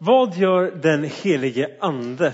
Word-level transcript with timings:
Vad 0.00 0.36
gör 0.36 0.70
den 0.70 1.04
helige 1.04 1.70
ande? 1.80 2.32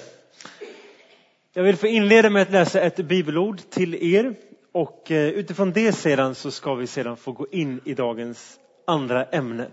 Jag 1.52 1.62
vill 1.62 1.76
få 1.76 1.86
inleda 1.86 2.30
med 2.30 2.42
att 2.42 2.52
läsa 2.52 2.80
ett 2.80 2.96
bibelord 2.96 3.60
till 3.70 3.94
er 4.14 4.34
och 4.72 5.10
eh, 5.10 5.28
utifrån 5.28 5.72
det 5.72 5.92
sedan 5.92 6.34
så 6.34 6.50
ska 6.50 6.74
vi 6.74 6.86
sedan 6.86 7.16
få 7.16 7.32
gå 7.32 7.46
in 7.50 7.80
i 7.84 7.94
dagens 7.94 8.58
andra 8.86 9.24
ämne. 9.24 9.68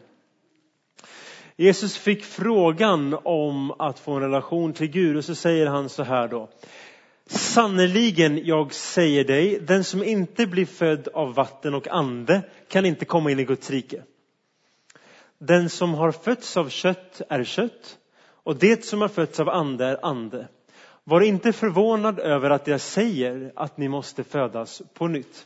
Jesus 1.55 1.97
fick 1.97 2.23
frågan 2.23 3.17
om 3.23 3.71
att 3.71 3.99
få 3.99 4.11
en 4.11 4.21
relation 4.21 4.73
till 4.73 4.87
Gud 4.87 5.17
och 5.17 5.25
så 5.25 5.35
säger 5.35 5.67
han 5.67 5.89
så 5.89 6.03
här 6.03 6.27
då. 6.27 6.49
Sannerligen, 7.27 8.45
jag 8.45 8.73
säger 8.73 9.23
dig, 9.23 9.59
den 9.59 9.83
som 9.83 10.03
inte 10.03 10.45
blir 10.47 10.65
född 10.65 11.07
av 11.13 11.33
vatten 11.33 11.73
och 11.73 11.87
ande 11.87 12.41
kan 12.67 12.85
inte 12.85 13.05
komma 13.05 13.31
in 13.31 13.39
i 13.39 13.43
Guds 13.43 13.69
rike. 13.69 14.03
Den 15.43 15.69
som 15.69 15.93
har 15.93 16.11
fötts 16.11 16.57
av 16.57 16.69
kött 16.69 17.21
är 17.29 17.43
kött 17.43 17.97
och 18.43 18.55
det 18.55 18.85
som 18.85 19.01
har 19.01 19.07
fötts 19.07 19.39
av 19.39 19.49
ande 19.49 19.85
är 19.85 20.05
ande. 20.05 20.47
Var 21.03 21.21
inte 21.21 21.53
förvånad 21.53 22.19
över 22.19 22.49
att 22.49 22.67
jag 22.67 22.81
säger 22.81 23.51
att 23.55 23.77
ni 23.77 23.87
måste 23.87 24.23
födas 24.23 24.81
på 24.93 25.07
nytt. 25.07 25.45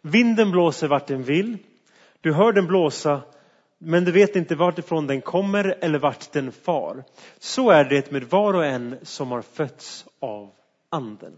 Vinden 0.00 0.50
blåser 0.50 0.88
vart 0.88 1.06
den 1.06 1.22
vill. 1.22 1.58
Du 2.20 2.32
hör 2.32 2.52
den 2.52 2.66
blåsa, 2.66 3.20
men 3.78 4.04
du 4.04 4.12
vet 4.12 4.36
inte 4.36 4.54
vartifrån 4.54 5.06
den 5.06 5.20
kommer 5.20 5.78
eller 5.80 5.98
vart 5.98 6.32
den 6.32 6.52
far. 6.52 7.04
Så 7.38 7.70
är 7.70 7.84
det 7.84 8.10
med 8.10 8.24
var 8.24 8.54
och 8.54 8.64
en 8.64 8.96
som 9.02 9.30
har 9.30 9.42
fötts 9.42 10.06
av 10.20 10.50
anden. 10.88 11.32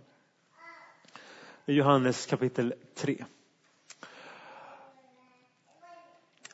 Johannes 1.66 2.26
kapitel 2.26 2.74
3. 2.94 3.24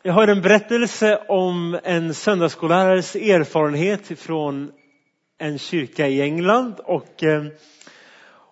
Jag 0.02 0.12
har 0.12 0.28
en 0.28 0.42
berättelse 0.42 1.20
om 1.28 1.78
en 1.84 2.14
söndagsskolärares 2.14 3.16
erfarenhet 3.16 4.20
från 4.20 4.72
en 5.38 5.58
kyrka 5.58 6.08
i 6.08 6.22
England 6.22 6.74
och 6.84 7.22
eh, 7.22 7.44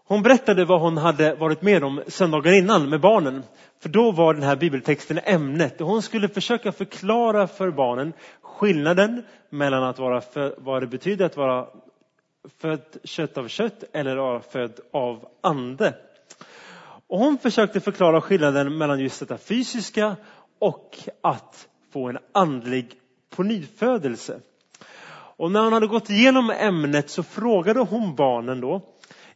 hon 0.05 0.22
berättade 0.22 0.64
vad 0.64 0.80
hon 0.80 0.96
hade 0.96 1.34
varit 1.34 1.62
med 1.62 1.84
om 1.84 2.02
söndagen 2.06 2.55
innan 2.55 2.88
med 2.88 3.00
barnen. 3.00 3.42
För 3.80 3.88
då 3.88 4.12
var 4.12 4.34
den 4.34 4.42
här 4.42 4.56
bibeltexten 4.56 5.20
ämnet 5.24 5.80
och 5.80 5.86
hon 5.86 6.02
skulle 6.02 6.28
försöka 6.28 6.72
förklara 6.72 7.46
för 7.46 7.70
barnen 7.70 8.12
skillnaden 8.42 9.22
mellan 9.50 9.84
att 9.84 9.98
vara 9.98 10.20
för, 10.20 10.55
vad 10.58 10.83
det 10.83 10.86
betyder 10.86 11.27
att 11.27 11.36
vara 11.36 11.66
född 12.60 12.96
kött 13.05 13.38
av 13.38 13.48
kött 13.48 13.84
eller 13.92 14.16
vara 14.16 14.40
född 14.40 14.80
av 14.92 15.28
ande. 15.40 15.94
Och 17.06 17.18
hon 17.18 17.38
försökte 17.38 17.80
förklara 17.80 18.20
skillnaden 18.20 18.78
mellan 18.78 19.00
just 19.00 19.20
detta 19.20 19.38
fysiska 19.38 20.16
och 20.59 20.98
att 21.20 21.69
få 21.91 22.09
en 22.09 22.19
andlig 22.33 22.95
pånyfödelse. 23.31 24.41
Och 25.39 25.53
när 25.53 25.61
hon 25.61 25.73
hade 25.73 25.87
gått 25.87 26.11
igenom 26.11 26.51
ämnet 26.51 27.11
så 27.11 27.23
frågade 27.23 27.81
hon 27.81 28.14
barnen 28.14 28.61
då 28.61 28.83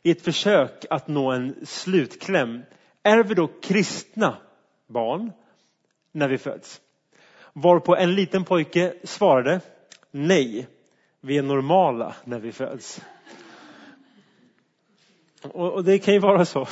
i 0.03 0.11
ett 0.11 0.23
försök 0.23 0.85
att 0.91 1.09
nå 1.09 1.31
en 1.31 1.67
slutkläm. 1.67 2.63
Är 3.03 3.25
vi 3.25 3.35
då 3.35 3.47
kristna 3.63 4.37
barn 4.87 5.33
när 6.13 6.29
vi 6.29 6.39
föds? 6.39 6.81
Varpå 7.53 7.97
en 7.97 8.15
liten 8.15 8.45
pojke 8.45 8.95
svarade 9.05 9.61
nej, 10.11 10.69
vi 11.21 11.39
är 11.39 11.43
normala 11.43 12.15
när 12.25 12.39
vi 12.39 12.53
föds. 12.53 13.01
Och, 15.43 15.85
det 15.85 15.99
kan 15.99 16.15
ju 16.15 16.21
vara 16.21 16.45
så. 16.45 16.69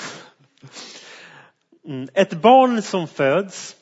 Mm. 1.85 2.09
Ett 2.15 2.43
barn 2.43 2.83
som 2.83 3.09
föds 3.09 3.77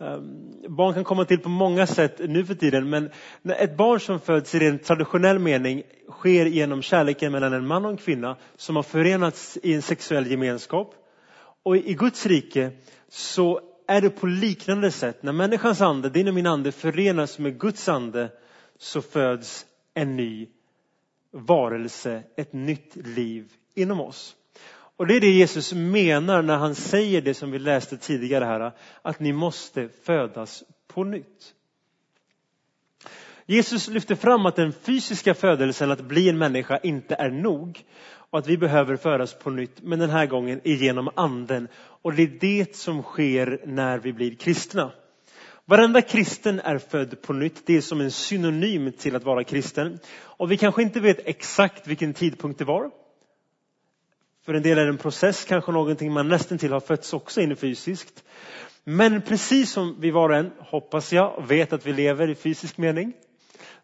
Ehm, 0.00 0.52
barn 0.68 0.94
kan 0.94 1.04
komma 1.04 1.24
till 1.24 1.38
på 1.38 1.48
många 1.48 1.86
sätt 1.86 2.20
nu 2.28 2.44
för 2.44 2.54
tiden 2.54 2.90
men 2.90 3.10
ett 3.44 3.76
barn 3.76 4.00
som 4.00 4.20
föds 4.20 4.54
i 4.54 4.66
en 4.66 4.78
traditionell 4.78 5.38
mening 5.38 5.82
sker 6.08 6.46
genom 6.46 6.82
kärleken 6.82 7.32
mellan 7.32 7.52
en 7.52 7.66
man 7.66 7.84
och 7.84 7.90
en 7.90 7.96
kvinna 7.96 8.36
som 8.56 8.76
har 8.76 8.82
förenats 8.82 9.58
i 9.62 9.74
en 9.74 9.82
sexuell 9.82 10.30
gemenskap. 10.30 10.94
Och 11.62 11.76
i 11.76 11.94
Guds 11.94 12.26
rike 12.26 12.70
så 13.08 13.60
är 13.86 14.00
det 14.00 14.10
på 14.10 14.26
liknande 14.26 14.90
sätt. 14.90 15.22
När 15.22 15.32
människans 15.32 15.80
ande, 15.80 16.10
din 16.10 16.28
och 16.28 16.34
min 16.34 16.46
ande, 16.46 16.72
förenas 16.72 17.38
med 17.38 17.60
Guds 17.60 17.88
ande 17.88 18.30
så 18.78 19.02
föds 19.02 19.66
en 19.94 20.16
ny 20.16 20.48
varelse, 21.32 22.22
ett 22.36 22.52
nytt 22.52 22.96
liv 22.96 23.52
inom 23.74 24.00
oss. 24.00 24.36
Och 25.00 25.06
det 25.06 25.16
är 25.16 25.20
det 25.20 25.30
Jesus 25.30 25.72
menar 25.72 26.42
när 26.42 26.56
han 26.56 26.74
säger 26.74 27.20
det 27.20 27.34
som 27.34 27.50
vi 27.50 27.58
läste 27.58 27.96
tidigare 27.96 28.44
här, 28.44 28.72
att 29.02 29.20
ni 29.20 29.32
måste 29.32 29.88
födas 30.04 30.64
på 30.88 31.04
nytt. 31.04 31.54
Jesus 33.46 33.88
lyfter 33.88 34.14
fram 34.14 34.46
att 34.46 34.56
den 34.56 34.72
fysiska 34.72 35.34
födelsen, 35.34 35.90
att 35.90 36.00
bli 36.00 36.28
en 36.28 36.38
människa, 36.38 36.78
inte 36.78 37.14
är 37.14 37.30
nog 37.30 37.84
och 38.30 38.38
att 38.38 38.46
vi 38.46 38.58
behöver 38.58 38.96
födas 38.96 39.34
på 39.34 39.50
nytt, 39.50 39.82
men 39.82 39.98
den 39.98 40.10
här 40.10 40.26
gången 40.26 40.60
genom 40.64 41.10
anden. 41.14 41.68
Och 41.78 42.14
det 42.14 42.22
är 42.22 42.38
det 42.40 42.76
som 42.76 43.02
sker 43.02 43.60
när 43.66 43.98
vi 43.98 44.12
blir 44.12 44.34
kristna. 44.34 44.92
Varenda 45.64 46.02
kristen 46.02 46.60
är 46.60 46.78
född 46.78 47.22
på 47.22 47.32
nytt. 47.32 47.66
Det 47.66 47.76
är 47.76 47.80
som 47.80 48.00
en 48.00 48.10
synonym 48.10 48.92
till 48.92 49.16
att 49.16 49.24
vara 49.24 49.44
kristen. 49.44 49.98
Och 50.20 50.52
vi 50.52 50.56
kanske 50.56 50.82
inte 50.82 51.00
vet 51.00 51.26
exakt 51.26 51.86
vilken 51.86 52.14
tidpunkt 52.14 52.58
det 52.58 52.64
var. 52.64 52.90
För 54.50 54.54
en 54.54 54.62
del 54.62 54.78
är 54.78 54.82
det 54.82 54.88
en 54.88 54.98
process, 54.98 55.44
kanske 55.44 55.72
någonting 55.72 56.12
man 56.12 56.28
nästan 56.28 56.58
till 56.58 56.72
har 56.72 56.80
fötts 56.80 57.12
också 57.12 57.40
in 57.40 57.52
i 57.52 57.56
fysiskt. 57.56 58.24
Men 58.84 59.22
precis 59.22 59.72
som 59.72 59.96
vi 60.00 60.10
var 60.10 60.28
och 60.28 60.36
en, 60.36 60.50
hoppas 60.58 61.12
jag, 61.12 61.46
vet 61.48 61.72
att 61.72 61.86
vi 61.86 61.92
lever 61.92 62.30
i 62.30 62.34
fysisk 62.34 62.78
mening, 62.78 63.12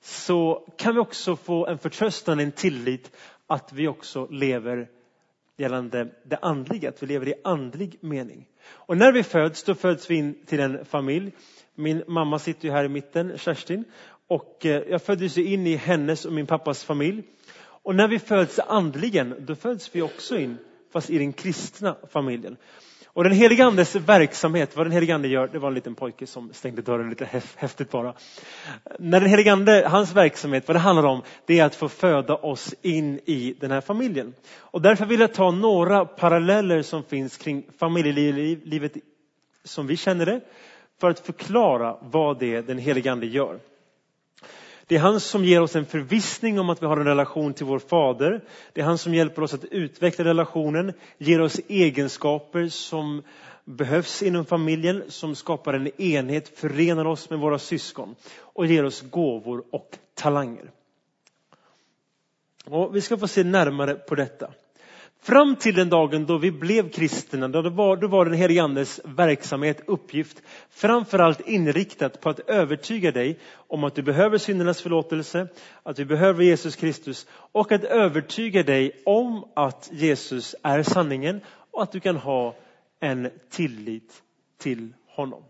så 0.03 0.69
kan 0.79 0.95
vi 0.95 1.01
också 1.01 1.37
få 1.37 1.67
en 1.67 1.79
förtröstan, 1.79 2.41
en 2.41 2.53
tillit 2.53 3.17
att 3.47 3.73
vi 3.73 3.89
också 3.89 4.27
lever 4.27 4.89
gällande 5.57 6.09
det 6.25 6.39
andliga, 6.43 6.89
att 6.89 7.03
vi 7.03 7.07
lever 7.07 7.29
i 7.29 7.35
andlig 7.45 7.99
mening. 8.01 8.47
Och 8.67 8.97
när 8.97 9.13
vi 9.13 9.23
föds, 9.23 9.63
då 9.63 9.75
föds 9.75 10.11
vi 10.11 10.15
in 10.15 10.47
till 10.47 10.61
en 10.61 10.85
familj. 10.85 11.33
Min 11.75 12.03
mamma 12.07 12.39
sitter 12.39 12.69
ju 12.69 12.75
här 12.75 12.85
i 12.85 12.89
mitten, 12.89 13.39
Kerstin, 13.39 13.85
och 14.27 14.67
eh, 14.67 14.83
jag 14.89 15.03
föddes 15.03 15.39
in 15.39 15.67
i 15.67 15.77
hennes 15.77 16.25
och 16.25 16.33
min 16.33 16.47
pappas 16.47 16.85
familj. 16.85 17.23
Och 17.87 17.95
när 17.95 18.09
vi 18.09 18.19
föds 18.19 18.59
andligen, 18.59 19.35
då 19.39 19.55
föds 19.55 19.95
vi 19.95 20.03
också 20.03 20.39
in, 20.39 20.59
fast 20.93 21.11
i 21.11 21.19
den 21.19 21.33
kristna 21.33 21.97
familjen. 22.11 22.57
Och 23.07 23.25
den 23.25 23.33
helige 23.33 23.65
Andes 23.65 23.95
verksamhet, 23.95 24.77
vad 24.77 24.87
den 24.87 24.93
helige 24.93 25.15
Ande 25.15 25.29
gör, 25.29 25.49
det 25.49 25.59
var 25.59 25.69
en 25.69 25.75
liten 25.75 25.95
pojke 25.95 26.27
som 26.27 26.53
stängde 26.53 26.83
dörren 26.83 27.11
lite 27.11 27.43
häftigt 27.57 27.91
bara. 27.91 28.15
När 28.99 29.21
den 29.21 29.31
helige 29.31 29.53
Ande, 29.53 29.89
hans 29.89 30.13
verksamhet, 30.13 30.69
vad 30.69 30.77
det 30.77 30.81
handlar 30.81 31.05
om, 31.05 31.23
det 31.47 31.59
är 31.59 31.65
att 31.65 31.75
få 31.75 31.89
föda 31.89 32.35
oss 32.35 32.75
in 32.83 33.21
i 33.25 33.55
den 33.61 33.71
här 33.71 33.81
familjen. 33.81 34.35
Och 34.57 34.83
därför 34.83 35.07
vill 35.07 35.21
jag 35.21 35.35
ta 35.35 35.51
några 35.51 36.05
paralleller 36.05 36.83
som 36.83 37.03
finns 37.03 37.37
kring 37.37 37.67
familjelivet 37.79 38.97
som 39.65 39.87
vi 39.87 39.97
känner 39.97 40.27
det, 40.27 40.41
för 41.01 41.11
att 41.11 41.21
förklara 41.21 41.97
vad 42.01 42.39
det 42.39 42.55
är 42.55 42.63
den 42.63 42.79
helige 42.79 43.13
Ande 43.13 43.27
gör. 43.27 43.59
Det 44.89 44.95
är 44.95 45.01
han 45.01 45.21
som 45.21 45.45
ger 45.45 45.63
oss 45.63 45.77
en 45.77 45.87
förvissning 45.87 46.61
om 46.61 46.71
att 46.71 46.83
vi 46.83 46.87
har 46.87 46.97
en 46.97 47.07
relation 47.07 47.55
till 47.55 47.67
vår 47.67 47.79
fader. 47.79 48.45
Det 48.73 48.81
är 48.81 48.85
han 48.85 48.99
som 48.99 49.15
hjälper 49.15 49.43
oss 49.43 49.55
att 49.55 49.65
utveckla 49.65 50.25
relationen, 50.25 50.93
ger 51.19 51.41
oss 51.41 51.61
egenskaper 51.69 52.69
som 52.69 53.23
behövs 53.65 54.23
inom 54.23 54.45
familjen, 54.45 55.03
som 55.09 55.35
skapar 55.35 55.75
en 55.75 56.01
enhet, 56.01 56.59
förenar 56.59 57.05
oss 57.05 57.31
med 57.31 57.39
våra 57.39 57.59
syskon 57.59 58.15
och 58.39 58.67
ger 58.67 58.85
oss 58.85 59.01
gåvor 59.01 59.65
och 59.71 59.99
talanger. 60.15 60.71
Och 62.65 62.97
vi 62.97 63.01
ska 63.01 63.17
få 63.19 63.29
se 63.29 63.45
närmare 63.45 63.95
på 63.95 64.15
detta. 64.15 64.51
Fram 65.21 65.57
till 65.57 65.75
den 65.75 65.89
dagen 65.89 66.27
då 66.27 66.39
vi 66.39 66.51
blev 66.51 66.91
kristna, 66.91 67.49
då 67.49 67.71
var, 67.71 67.97
då 67.97 68.09
var 68.09 68.25
den 68.25 68.35
helige 68.35 68.63
Andes 68.63 69.01
verksamhet, 69.05 69.81
uppgift, 69.87 70.43
framförallt 70.71 71.41
inriktat 71.41 72.21
på 72.21 72.31
att 72.31 72.41
övertyga 72.41 73.13
dig 73.13 73.39
om 73.57 73.85
att 73.85 73.95
du 73.95 74.03
behöver 74.03 74.39
syndernas 74.39 74.83
förlåtelse, 74.83 75.49
att 75.83 75.97
du 75.97 76.05
behöver 76.05 76.45
Jesus 76.45 76.77
Kristus 76.77 77.27
och 77.53 77.73
att 77.73 77.85
övertyga 77.85 78.63
dig 78.63 79.03
om 79.05 79.49
att 79.55 79.89
Jesus 79.93 80.55
är 80.63 80.83
sanningen 80.83 81.41
och 81.71 81.83
att 81.83 81.93
du 81.93 82.01
kan 82.01 82.17
ha 82.17 82.55
en 83.01 83.31
tillit 83.51 84.23
till 84.59 84.93
honom. 85.07 85.43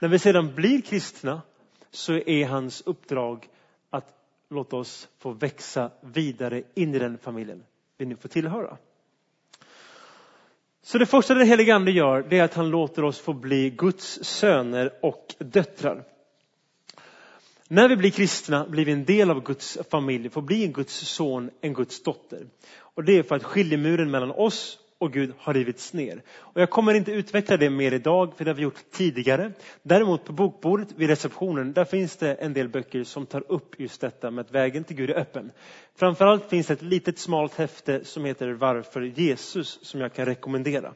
När 0.00 0.08
vi 0.08 0.18
sedan 0.18 0.54
blir 0.54 0.80
kristna 0.80 1.42
så 1.90 2.12
är 2.12 2.46
hans 2.46 2.80
uppdrag 2.80 3.48
att 3.90 4.14
låta 4.50 4.76
oss 4.76 5.08
få 5.18 5.30
växa 5.30 5.90
vidare 6.00 6.62
in 6.74 6.94
i 6.94 6.98
den 6.98 7.18
familjen 7.18 7.62
vi 7.96 8.06
nu 8.06 8.16
får 8.16 8.28
tillhöra. 8.28 8.76
Så 10.88 10.98
det 10.98 11.06
första 11.06 11.34
den 11.34 11.46
helige 11.46 11.74
Ande 11.74 11.90
gör, 11.90 12.26
det 12.30 12.38
är 12.38 12.44
att 12.44 12.54
han 12.54 12.70
låter 12.70 13.04
oss 13.04 13.18
få 13.18 13.32
bli 13.32 13.70
Guds 13.70 14.24
söner 14.24 14.92
och 15.02 15.34
döttrar. 15.38 16.04
När 17.68 17.88
vi 17.88 17.96
blir 17.96 18.10
kristna 18.10 18.66
blir 18.66 18.84
vi 18.84 18.92
en 18.92 19.04
del 19.04 19.30
av 19.30 19.42
Guds 19.42 19.78
familj, 19.90 20.30
får 20.30 20.42
bli 20.42 20.64
en 20.64 20.72
Guds 20.72 20.94
son, 20.94 21.50
en 21.60 21.74
Guds 21.74 22.02
dotter. 22.02 22.46
Och 22.78 23.04
det 23.04 23.18
är 23.18 23.22
för 23.22 23.36
att 23.36 23.44
skiljemuren 23.44 24.10
mellan 24.10 24.30
oss 24.30 24.78
och 24.98 25.12
Gud 25.12 25.32
har 25.38 25.54
rivits 25.54 25.92
ner. 25.92 26.22
Och 26.38 26.60
jag 26.60 26.70
kommer 26.70 26.94
inte 26.94 27.12
utveckla 27.12 27.56
det 27.56 27.70
mer 27.70 27.92
idag, 27.92 28.32
för 28.36 28.44
det 28.44 28.50
har 28.50 28.56
vi 28.56 28.62
gjort 28.62 28.90
tidigare. 28.90 29.52
Däremot 29.82 30.24
på 30.24 30.32
bokbordet 30.32 30.88
vid 30.96 31.08
receptionen, 31.08 31.72
där 31.72 31.84
finns 31.84 32.16
det 32.16 32.34
en 32.34 32.52
del 32.52 32.68
böcker 32.68 33.04
som 33.04 33.26
tar 33.26 33.52
upp 33.52 33.80
just 33.80 34.00
detta 34.00 34.30
med 34.30 34.44
att 34.44 34.50
vägen 34.50 34.84
till 34.84 34.96
Gud 34.96 35.10
är 35.10 35.14
öppen. 35.14 35.50
Framförallt 35.96 36.50
finns 36.50 36.66
det 36.66 36.74
ett 36.74 36.82
litet 36.82 37.18
smalt 37.18 37.54
häfte 37.54 38.04
som 38.04 38.24
heter 38.24 38.50
Varför 38.50 39.02
Jesus, 39.02 39.78
som 39.82 40.00
jag 40.00 40.14
kan 40.14 40.26
rekommendera. 40.26 40.94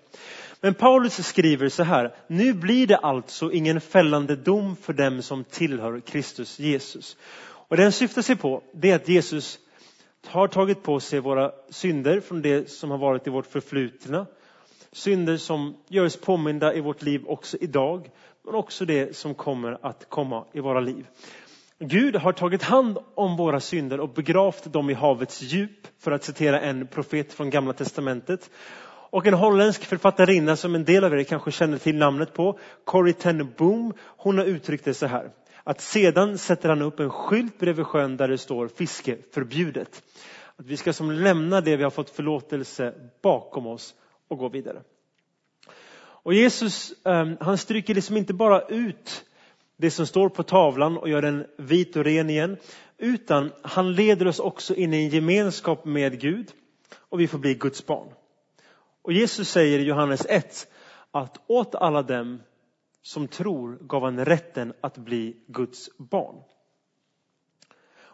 Men 0.61 0.75
Paulus 0.75 1.27
skriver 1.27 1.69
så 1.69 1.83
här, 1.83 2.15
nu 2.27 2.53
blir 2.53 2.87
det 2.87 2.97
alltså 2.97 3.53
ingen 3.53 3.81
fällande 3.81 4.37
dom 4.37 4.77
för 4.77 4.93
dem 4.93 5.23
som 5.23 5.45
tillhör 5.45 6.01
Kristus 6.01 6.59
Jesus. 6.59 7.17
Och 7.69 7.77
den 7.77 7.93
syftar 7.93 8.23
sig 8.23 8.37
på, 8.37 8.63
det 8.73 8.91
är 8.91 8.97
att 8.97 9.09
Jesus 9.09 9.59
har 10.27 10.49
tagit 10.49 10.83
på 10.83 11.01
sig 11.01 11.21
våra 11.21 11.53
synder 11.71 12.21
från 12.21 12.43
det 12.43 12.71
som 12.71 12.91
har 12.91 12.99
varit 12.99 13.27
i 13.27 13.31
vårt 13.31 13.47
förflutna. 13.47 14.27
Synder 14.93 15.37
som 15.37 15.77
gör 15.89 16.05
oss 16.05 16.17
påminda 16.17 16.75
i 16.75 16.81
vårt 16.81 17.03
liv 17.03 17.25
också 17.27 17.57
idag, 17.61 18.11
men 18.45 18.55
också 18.55 18.85
det 18.85 19.17
som 19.17 19.35
kommer 19.35 19.79
att 19.83 20.07
komma 20.09 20.45
i 20.53 20.61
våra 20.61 20.81
liv. 20.81 21.07
Gud 21.79 22.17
har 22.17 22.33
tagit 22.33 22.63
hand 22.63 22.99
om 23.15 23.37
våra 23.37 23.61
synder 23.61 24.01
och 24.01 24.09
begravt 24.09 24.73
dem 24.73 24.91
i 24.91 24.95
havets 24.95 25.43
djup, 25.43 25.89
för 25.99 26.13
att 26.13 26.25
citera 26.25 26.61
en 26.61 26.87
profet 26.87 27.33
från 27.33 27.51
Gamla 27.51 27.73
Testamentet. 27.73 28.51
Och 29.11 29.27
en 29.27 29.35
holländsk 29.35 29.85
författarinna 29.85 30.57
som 30.57 30.75
en 30.75 30.85
del 30.85 31.05
av 31.05 31.15
er 31.15 31.25
kanske 31.25 31.51
känner 31.51 31.79
till 31.79 31.97
namnet 31.97 32.35
på, 32.35 32.59
Corrie 32.85 33.15
ten 33.15 33.53
Boom, 33.57 33.93
hon 34.01 34.39
har 34.39 34.45
uttryckt 34.45 34.85
det 34.85 34.95
så 34.95 35.07
här 35.07 35.31
att 35.65 35.81
sedan 35.81 36.39
sätter 36.39 36.69
han 36.69 36.83
upp 36.83 37.01
en 37.01 37.11
skylt 37.11 37.59
bredvid 37.59 37.87
sjön 37.87 38.17
där 38.17 38.29
det 38.29 38.39
står 38.39 38.69
fiske 38.69 39.19
förbjudet. 39.33 40.03
Att 40.57 40.67
vi 40.67 40.77
ska 40.77 40.93
som 40.93 41.11
lämna 41.11 41.61
det 41.61 41.77
vi 41.77 41.83
har 41.83 41.91
fått 41.91 42.11
förlåtelse 42.11 42.95
bakom 43.23 43.67
oss 43.67 43.95
och 44.29 44.39
gå 44.39 44.49
vidare. 44.49 44.83
Och 46.25 46.35
Jesus 46.35 46.93
ehm, 47.05 47.37
han 47.41 47.59
stryker 47.59 47.95
liksom 47.95 48.17
inte 48.17 48.35
bara 48.35 48.61
ut 48.61 49.25
det 49.77 49.91
som 49.91 50.07
står 50.07 50.29
på 50.29 50.43
tavlan 50.43 50.99
och 50.99 51.09
gör 51.09 51.23
den 51.23 51.47
vit 51.57 51.97
och 51.97 52.05
ren 52.05 52.31
igen. 52.31 52.57
Utan 52.99 53.53
han 53.63 53.95
leder 53.95 54.27
oss 54.27 54.41
också 54.41 54.75
in 54.75 54.95
i 54.95 54.97
en 54.97 55.09
gemenskap 55.09 55.85
med 55.85 56.21
Gud 56.21 56.51
och 56.95 57.21
vi 57.21 57.29
får 57.29 57.39
bli 57.39 57.55
Guds 57.55 57.87
barn. 57.87 58.09
Och 59.03 59.13
Jesus 59.13 59.49
säger 59.49 59.79
i 59.79 59.83
Johannes 59.83 60.27
1 60.29 60.67
att 61.11 61.41
åt 61.47 61.75
alla 61.75 62.03
dem 62.03 62.41
som 63.03 63.29
tror 63.29 63.79
gav 63.81 64.03
han 64.03 64.25
rätten 64.25 64.73
att 64.81 64.99
bli 64.99 65.37
Guds 65.47 65.91
barn. 65.97 66.43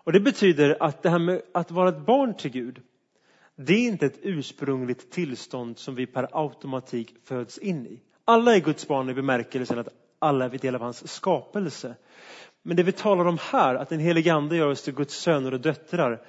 Och 0.08 0.12
Det 0.12 0.20
betyder 0.20 0.82
att 0.82 1.02
det 1.02 1.10
här 1.10 1.18
med 1.18 1.42
att 1.52 1.70
vara 1.70 1.88
ett 1.88 2.06
barn 2.06 2.34
till 2.34 2.50
Gud, 2.50 2.82
det 3.56 3.74
är 3.74 3.88
inte 3.88 4.06
ett 4.06 4.18
ursprungligt 4.22 5.10
tillstånd 5.10 5.78
som 5.78 5.94
vi 5.94 6.06
per 6.06 6.28
automatik 6.32 7.14
föds 7.24 7.58
in 7.58 7.86
i. 7.86 8.00
Alla 8.24 8.56
är 8.56 8.60
Guds 8.60 8.88
barn 8.88 9.10
i 9.10 9.14
bemärkelsen 9.14 9.78
att 9.78 9.88
alla 10.18 10.44
är 10.44 10.48
del 10.48 10.74
av 10.74 10.80
hans 10.80 11.12
skapelse. 11.12 11.94
Men 12.62 12.76
det 12.76 12.82
vi 12.82 12.92
talar 12.92 13.24
om 13.24 13.38
här, 13.40 13.74
att 13.74 13.88
den 13.88 14.00
helige 14.00 14.34
Ande 14.34 14.56
gör 14.56 14.68
oss 14.68 14.82
till 14.82 14.94
Guds 14.94 15.14
söner 15.14 15.54
och 15.54 15.60
döttrar, 15.60 16.26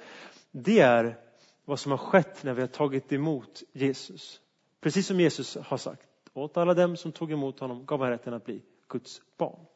det 0.50 0.80
är 0.80 1.16
vad 1.64 1.80
som 1.80 1.90
har 1.90 1.98
skett 1.98 2.44
när 2.44 2.54
vi 2.54 2.60
har 2.60 2.68
tagit 2.68 3.12
emot 3.12 3.62
Jesus. 3.72 4.40
Precis 4.80 5.06
som 5.06 5.20
Jesus 5.20 5.56
har 5.56 5.76
sagt. 5.76 6.09
Åt 6.34 6.56
alla 6.56 6.74
dem 6.74 6.96
som 6.96 7.12
tog 7.12 7.32
emot 7.32 7.60
honom 7.60 7.86
gav 7.86 8.00
han 8.00 8.10
rätten 8.10 8.34
att 8.34 8.44
bli 8.44 8.62
Guds 8.88 9.20
barn. 9.38 9.66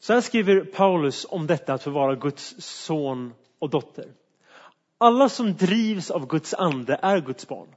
Så 0.00 0.12
här 0.12 0.20
skriver 0.20 0.64
Paulus 0.64 1.26
om 1.30 1.46
detta 1.46 1.74
att 1.74 1.82
få 1.82 1.90
vara 1.90 2.14
Guds 2.14 2.54
son 2.58 3.34
och 3.58 3.70
dotter. 3.70 4.12
Alla 4.98 5.28
som 5.28 5.56
drivs 5.56 6.10
av 6.10 6.26
Guds 6.26 6.54
ande 6.54 6.98
är 7.02 7.20
Guds 7.20 7.48
barn. 7.48 7.68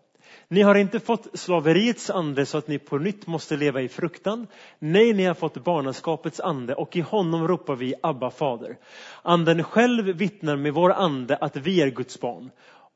Ni 0.48 0.62
har 0.62 0.76
inte 0.76 1.00
fått 1.00 1.40
slaveriets 1.40 2.10
ande 2.10 2.46
så 2.46 2.58
att 2.58 2.68
ni 2.68 2.80
på 2.80 2.98
nytt 2.98 3.28
måste 3.28 3.58
leva 3.58 3.82
i 3.82 3.90
fruktan. 3.90 4.48
Nej, 4.80 5.14
ni 5.14 5.26
har 5.26 5.34
fått 5.34 5.64
barnaskapets 5.64 6.40
ande 6.40 6.76
och 6.76 6.96
i 6.96 7.02
honom 7.02 7.48
ropar 7.48 7.76
vi 7.76 7.94
Abba 8.04 8.32
fader. 8.32 8.78
Anden 9.22 9.64
själv 9.64 10.06
vittnar 10.06 10.56
med 10.56 10.74
vår 10.74 10.92
ande 10.92 11.36
att 11.36 11.56
vi 11.56 11.82
är 11.82 11.90
Guds 11.90 12.20
barn. 12.20 12.52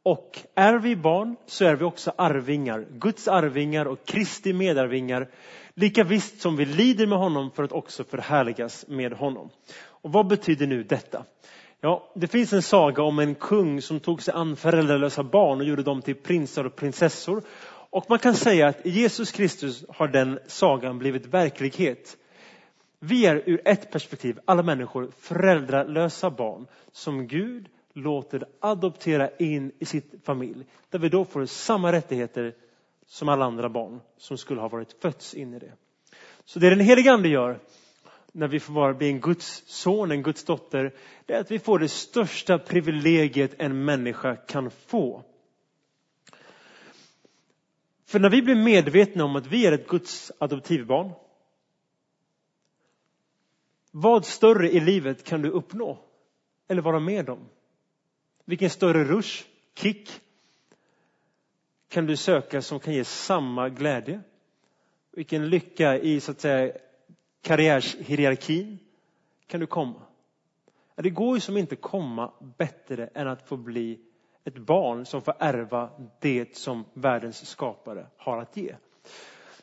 Och 0.06 0.40
är 0.56 0.80
vi 0.80 0.96
barn 0.96 1.36
så 1.46 1.66
är 1.66 1.76
vi 1.76 1.84
också 1.84 2.14
arvingar, 2.18 2.86
Guds 2.92 3.28
arvingar 3.28 3.86
och 3.86 4.06
Kristi 4.06 4.54
medarvingar. 4.54 5.30
Lika 5.74 6.04
visst 6.04 6.42
som 6.42 6.56
vi 6.56 6.66
lider 6.66 7.08
med 7.08 7.18
honom 7.18 7.52
för 7.52 7.64
att 7.64 7.72
också 7.72 8.04
förhärligas 8.04 8.86
med 8.88 9.14
honom. 9.14 9.50
Och 9.88 10.12
vad 10.12 10.28
betyder 10.28 10.68
nu 10.68 10.84
detta? 10.84 11.26
Ja, 11.82 12.12
det 12.16 12.28
finns 12.28 12.54
en 12.54 12.62
saga 12.62 13.04
om 13.04 13.20
en 13.20 13.36
kung 13.36 13.82
som 13.82 14.00
tog 14.00 14.22
sig 14.22 14.34
an 14.34 14.56
föräldralösa 14.56 15.24
barn 15.24 15.60
och 15.60 15.66
gjorde 15.66 15.84
dem 15.84 16.02
till 16.02 16.16
prinsar 16.16 16.64
och 16.64 16.76
prinsessor. 16.76 17.44
Och 17.90 18.06
man 18.10 18.20
kan 18.20 18.36
säga 18.36 18.68
att 18.68 18.86
i 18.86 18.90
Jesus 18.90 19.32
Kristus 19.32 19.86
har 19.90 20.08
den 20.08 20.40
sagan 20.48 21.00
blivit 21.00 21.26
verklighet. 21.26 22.18
Vi 23.00 23.26
är 23.26 23.44
ur 23.46 23.62
ett 23.66 23.92
perspektiv, 23.92 24.40
alla 24.46 24.64
människor, 24.64 25.12
föräldralösa 25.20 26.30
barn 26.30 26.68
som 26.92 27.28
Gud 27.28 27.68
låter 27.96 28.46
adoptera 28.60 29.30
in 29.38 29.72
i 29.80 29.86
sitt 29.86 30.14
familj. 30.24 30.66
Där 30.90 31.00
vi 31.00 31.10
då 31.10 31.26
får 31.26 31.46
samma 31.46 31.92
rättigheter 31.92 32.56
som 33.06 33.30
alla 33.30 33.46
andra 33.46 33.70
barn 33.70 34.02
som 34.18 34.38
skulle 34.38 34.62
ha 34.62 34.68
varit 34.68 34.94
fötts 35.02 35.34
in 35.34 35.54
i 35.54 35.60
det. 35.60 35.74
Så 36.46 36.60
det 36.60 36.70
den 36.70 36.80
helige 36.80 37.12
Ande 37.12 37.30
gör 37.30 37.60
när 38.32 38.48
vi 38.48 38.60
får 38.60 38.74
vara, 38.74 38.94
bli 38.94 39.08
en 39.08 39.20
Guds 39.20 39.64
son, 39.66 40.12
en 40.12 40.24
Guds 40.24 40.44
dotter, 40.44 40.94
det 41.26 41.34
är 41.34 41.40
att 41.40 41.52
vi 41.52 41.60
får 41.60 41.80
det 41.80 41.90
största 41.90 42.58
privilegiet 42.58 43.56
en 43.58 43.86
människa 43.86 44.36
kan 44.36 44.72
få. 44.72 45.24
För 48.06 48.20
när 48.20 48.30
vi 48.30 48.42
blir 48.42 48.56
medvetna 48.56 49.24
om 49.24 49.36
att 49.36 49.48
vi 49.48 49.66
är 49.66 49.72
ett 49.72 49.88
Guds 49.88 50.32
adoptivbarn, 50.38 51.12
vad 53.92 54.26
större 54.26 54.72
i 54.72 54.80
livet 54.80 55.24
kan 55.24 55.42
du 55.42 55.50
uppnå 55.50 55.98
eller 56.68 56.82
vara 56.82 57.00
med 57.00 57.30
om? 57.30 57.50
Vilken 58.46 58.70
större 58.70 59.04
rush, 59.04 59.46
kick 59.76 60.22
kan 61.90 62.06
du 62.06 62.18
söka 62.18 62.62
som 62.62 62.80
kan 62.80 62.94
ge 62.94 63.04
samma 63.04 63.70
glädje? 63.70 64.22
Vilken 65.12 65.50
lycka 65.50 65.98
i 65.98 66.20
så 66.20 66.32
att 66.32 66.42
säga 66.42 66.74
karriärshierarkin 67.42 68.80
kan 69.48 69.60
du 69.60 69.68
komma? 69.68 70.02
Det 70.96 71.10
går 71.10 71.36
ju 71.36 71.42
som 71.42 71.58
inte 71.58 71.76
komma 71.76 72.34
bättre 72.58 73.10
än 73.14 73.28
att 73.28 73.48
få 73.48 73.58
bli 73.58 74.00
ett 74.44 74.58
barn 74.58 75.06
som 75.06 75.22
får 75.22 75.36
ärva 75.40 75.90
det 76.20 76.58
som 76.58 76.86
världens 76.94 77.48
skapare 77.48 78.08
har 78.18 78.42
att 78.42 78.58
ge. 78.58 78.76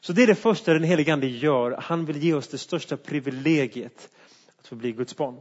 Så 0.01 0.13
det 0.13 0.23
är 0.23 0.27
det 0.27 0.35
första 0.35 0.73
den 0.73 0.85
helige 0.85 1.13
Ande 1.13 1.27
gör. 1.27 1.77
Han 1.81 2.05
vill 2.05 2.23
ge 2.23 2.35
oss 2.35 2.49
det 2.49 2.59
största 2.59 2.97
privilegiet 2.97 4.11
att 4.59 4.67
få 4.67 4.75
bli 4.75 4.93
Guds 4.93 5.17
barn. 5.17 5.41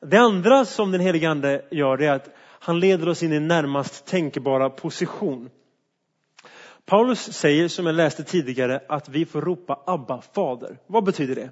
Det 0.00 0.16
andra 0.16 0.64
som 0.64 0.92
den 0.92 1.00
helige 1.00 1.30
Ande 1.30 1.64
gör 1.70 2.02
är 2.02 2.12
att 2.12 2.28
han 2.64 2.80
leder 2.80 3.08
oss 3.08 3.22
in 3.22 3.32
i 3.32 3.40
närmast 3.40 4.06
tänkbara 4.06 4.70
position. 4.70 5.50
Paulus 6.84 7.32
säger, 7.32 7.68
som 7.68 7.86
jag 7.86 7.94
läste 7.94 8.24
tidigare, 8.24 8.80
att 8.88 9.08
vi 9.08 9.26
får 9.26 9.40
ropa 9.40 9.82
Abba, 9.86 10.20
fader. 10.20 10.78
Vad 10.86 11.04
betyder 11.04 11.34
det? 11.34 11.50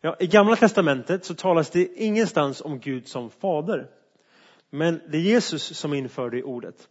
Ja, 0.00 0.16
I 0.18 0.26
Gamla 0.26 0.56
testamentet 0.56 1.24
så 1.24 1.34
talas 1.34 1.70
det 1.70 1.88
ingenstans 1.96 2.60
om 2.60 2.78
Gud 2.78 3.08
som 3.08 3.30
fader. 3.30 3.86
Men 4.70 5.00
det 5.08 5.18
är 5.18 5.22
Jesus 5.22 5.78
som 5.78 5.94
inför 5.94 6.30
det 6.30 6.42
ordet. 6.42 6.88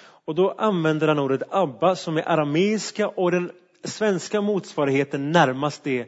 Och 0.00 0.34
då 0.34 0.50
använder 0.50 1.08
han 1.08 1.18
ordet 1.18 1.42
Abba 1.50 1.96
som 1.96 2.16
är 2.16 2.28
arameiska 2.28 3.08
och 3.08 3.30
den 3.30 3.50
svenska 3.84 4.40
motsvarigheten 4.40 5.32
närmast 5.32 5.86
är 5.86 6.06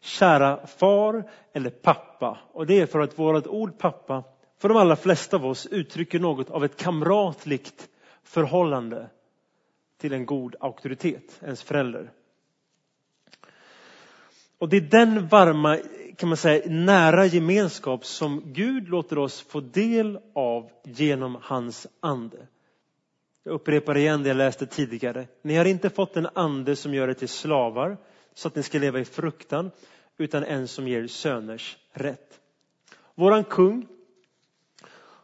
kära 0.00 0.66
far 0.66 1.30
eller 1.52 1.70
pappa. 1.70 2.38
Och 2.52 2.66
det 2.66 2.80
är 2.80 2.86
för 2.86 3.00
att 3.00 3.18
vårt 3.18 3.46
ord 3.46 3.78
pappa 3.78 4.24
för 4.58 4.68
de 4.68 4.76
allra 4.76 4.96
flesta 4.96 5.36
av 5.36 5.46
oss 5.46 5.66
uttrycker 5.66 6.18
något 6.18 6.50
av 6.50 6.64
ett 6.64 6.76
kamratligt 6.76 7.88
förhållande 8.22 9.10
till 9.98 10.12
en 10.12 10.26
god 10.26 10.56
auktoritet, 10.60 11.40
ens 11.42 11.62
förälder. 11.62 12.10
Och 14.58 14.68
det 14.68 14.76
är 14.76 14.80
den 14.80 15.28
varma, 15.28 15.78
kan 16.16 16.28
man 16.28 16.36
säga, 16.36 16.62
nära 16.66 17.26
gemenskap 17.26 18.04
som 18.04 18.42
Gud 18.44 18.88
låter 18.88 19.18
oss 19.18 19.40
få 19.40 19.60
del 19.60 20.18
av 20.34 20.70
genom 20.84 21.38
hans 21.42 21.86
ande. 22.00 22.46
Jag 23.44 23.52
upprepar 23.52 23.96
igen 23.96 24.22
det 24.22 24.28
jag 24.28 24.36
läste 24.36 24.66
tidigare. 24.66 25.26
Ni 25.42 25.56
har 25.56 25.64
inte 25.64 25.90
fått 25.90 26.16
en 26.16 26.28
ande 26.34 26.76
som 26.76 26.94
gör 26.94 27.08
er 27.08 27.14
till 27.14 27.28
slavar 27.28 27.96
så 28.34 28.48
att 28.48 28.54
ni 28.54 28.62
ska 28.62 28.78
leva 28.78 29.00
i 29.00 29.04
fruktan, 29.04 29.70
utan 30.18 30.44
en 30.44 30.68
som 30.68 30.88
ger 30.88 31.06
söners 31.06 31.76
rätt. 31.92 32.40
Våran 33.14 33.44
kung, 33.44 33.86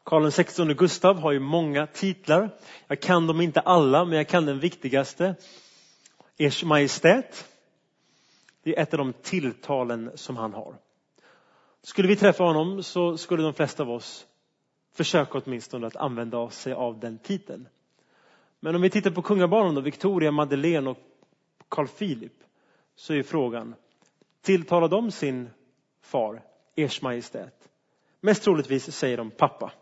Karl 0.05 0.31
XVI 0.31 0.75
Gustav 0.75 1.19
har 1.19 1.33
ju 1.33 1.41
många 1.41 1.87
titlar. 1.87 2.51
Jag 2.87 3.01
kan 3.01 3.27
dem 3.27 3.41
inte 3.41 3.61
alla, 3.61 4.05
men 4.05 4.17
jag 4.17 4.29
kan 4.29 4.47
den 4.47 4.59
viktigaste. 4.61 5.35
Ers 6.39 6.65
Majestät. 6.65 7.49
Det 8.63 8.77
är 8.77 8.83
ett 8.83 8.95
av 8.95 8.99
de 8.99 9.13
tilltalen 9.13 10.11
som 10.15 10.37
han 10.37 10.55
har. 10.55 10.77
Skulle 11.83 12.09
vi 12.09 12.17
träffa 12.17 12.45
honom 12.45 12.83
så 12.83 13.17
skulle 13.19 13.43
de 13.43 13.55
flesta 13.55 13.83
av 13.83 13.91
oss 13.91 14.27
försöka 14.95 15.39
åtminstone 15.39 15.87
att 15.87 15.97
använda 15.97 16.51
sig 16.51 16.73
av 16.73 17.01
den 17.01 17.19
titeln. 17.19 17.69
Men 18.61 18.75
om 18.75 18.83
vi 18.83 18.91
tittar 18.91 19.11
på 19.11 19.23
kungabarnen 19.23 19.75
då, 19.75 19.81
Victoria, 19.81 20.31
Madeleine 20.31 20.91
och 20.91 20.99
Carl 21.69 21.89
Philip, 21.89 22.33
så 22.95 23.15
är 23.15 23.23
frågan, 23.23 23.75
tilltalar 24.43 24.89
de 24.89 25.11
sin 25.11 25.51
far, 26.03 26.43
ers 26.77 27.03
majestät? 27.03 27.69
Mest 28.21 28.43
troligtvis 28.43 28.93
säger 28.93 29.17
de 29.17 29.31
pappa. 29.31 29.73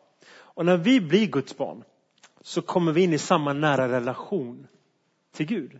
Och 0.54 0.66
när 0.66 0.76
vi 0.76 1.00
blir 1.00 1.26
Guds 1.26 1.56
barn 1.56 1.84
så 2.40 2.62
kommer 2.62 2.92
vi 2.92 3.02
in 3.02 3.12
i 3.12 3.18
samma 3.18 3.52
nära 3.52 3.88
relation 3.88 4.66
till 5.32 5.46
Gud. 5.46 5.78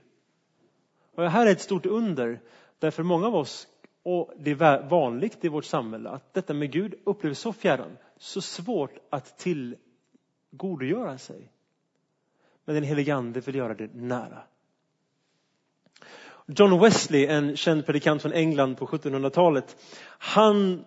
Och 1.15 1.23
det 1.23 1.29
här 1.29 1.47
är 1.47 1.51
ett 1.51 1.61
stort 1.61 1.87
under, 1.87 2.41
därför 2.79 3.03
många 3.03 3.27
av 3.27 3.35
oss, 3.35 3.69
och 4.03 4.33
det 4.39 4.51
är 4.51 4.89
vanligt 4.89 5.45
i 5.45 5.49
vårt 5.49 5.65
samhälle, 5.65 6.11
att 6.11 6.35
detta 6.35 6.55
med 6.55 6.73
Gud 6.73 6.95
upplevs 7.05 7.39
så 7.39 7.53
fjärran, 7.53 7.97
så 8.19 8.41
svårt 8.41 8.99
att 9.11 9.39
tillgodogöra 9.39 11.19
sig. 11.19 11.51
Men 12.65 12.75
den 12.75 12.85
helige 12.85 13.15
Ande 13.15 13.41
vill 13.41 13.55
göra 13.55 13.75
det 13.75 13.95
nära. 13.95 14.43
John 16.47 16.81
Wesley, 16.81 17.27
en 17.27 17.57
känd 17.57 17.87
predikant 17.87 18.23
från 18.23 18.33
England 18.33 18.77
på 18.77 18.87
1700-talet, 18.87 19.77
han 20.19 20.85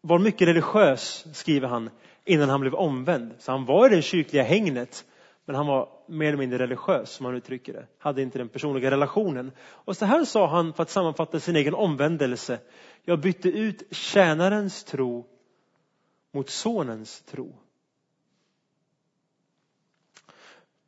var 0.00 0.18
mycket 0.18 0.48
religiös, 0.48 1.26
skriver 1.32 1.68
han, 1.68 1.90
innan 2.24 2.48
han 2.48 2.60
blev 2.60 2.74
omvänd. 2.74 3.34
Så 3.38 3.52
han 3.52 3.64
var 3.64 3.92
i 3.92 3.96
det 3.96 4.02
kyrkliga 4.02 4.42
hängnet, 4.42 5.04
men 5.44 5.56
han 5.56 5.66
var 5.66 5.88
mer 6.06 6.28
eller 6.28 6.38
mindre 6.38 6.58
religiös, 6.58 7.10
som 7.10 7.26
han 7.26 7.34
uttrycker 7.34 7.72
det. 7.72 7.86
Hade 7.98 8.22
inte 8.22 8.38
den 8.38 8.48
personliga 8.48 8.90
relationen. 8.90 9.52
Och 9.60 9.96
så 9.96 10.04
här 10.04 10.24
sa 10.24 10.46
han 10.46 10.72
för 10.72 10.82
att 10.82 10.90
sammanfatta 10.90 11.40
sin 11.40 11.56
egen 11.56 11.74
omvändelse. 11.74 12.58
Jag 13.02 13.20
bytte 13.20 13.48
ut 13.48 13.82
tjänarens 13.90 14.84
tro 14.84 15.26
mot 16.32 16.50
sonens 16.50 17.22
tro. 17.22 17.56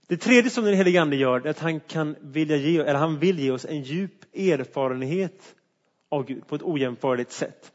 Det 0.09 0.16
tredje 0.16 0.50
som 0.50 0.64
den 0.64 0.75
helige 0.75 1.02
Ande 1.02 1.16
gör 1.16 1.47
är 1.47 1.50
att 1.50 1.59
han, 1.59 1.81
kan 1.81 2.16
vilja 2.21 2.57
ge, 2.57 2.78
eller 2.78 2.95
han 2.95 3.19
vill 3.19 3.38
ge 3.38 3.50
oss 3.50 3.64
en 3.64 3.83
djup 3.83 4.37
erfarenhet 4.37 5.55
av 6.09 6.25
Gud 6.25 6.47
på 6.47 6.55
ett 6.55 6.62
ojämförligt 6.62 7.33
sätt. 7.33 7.73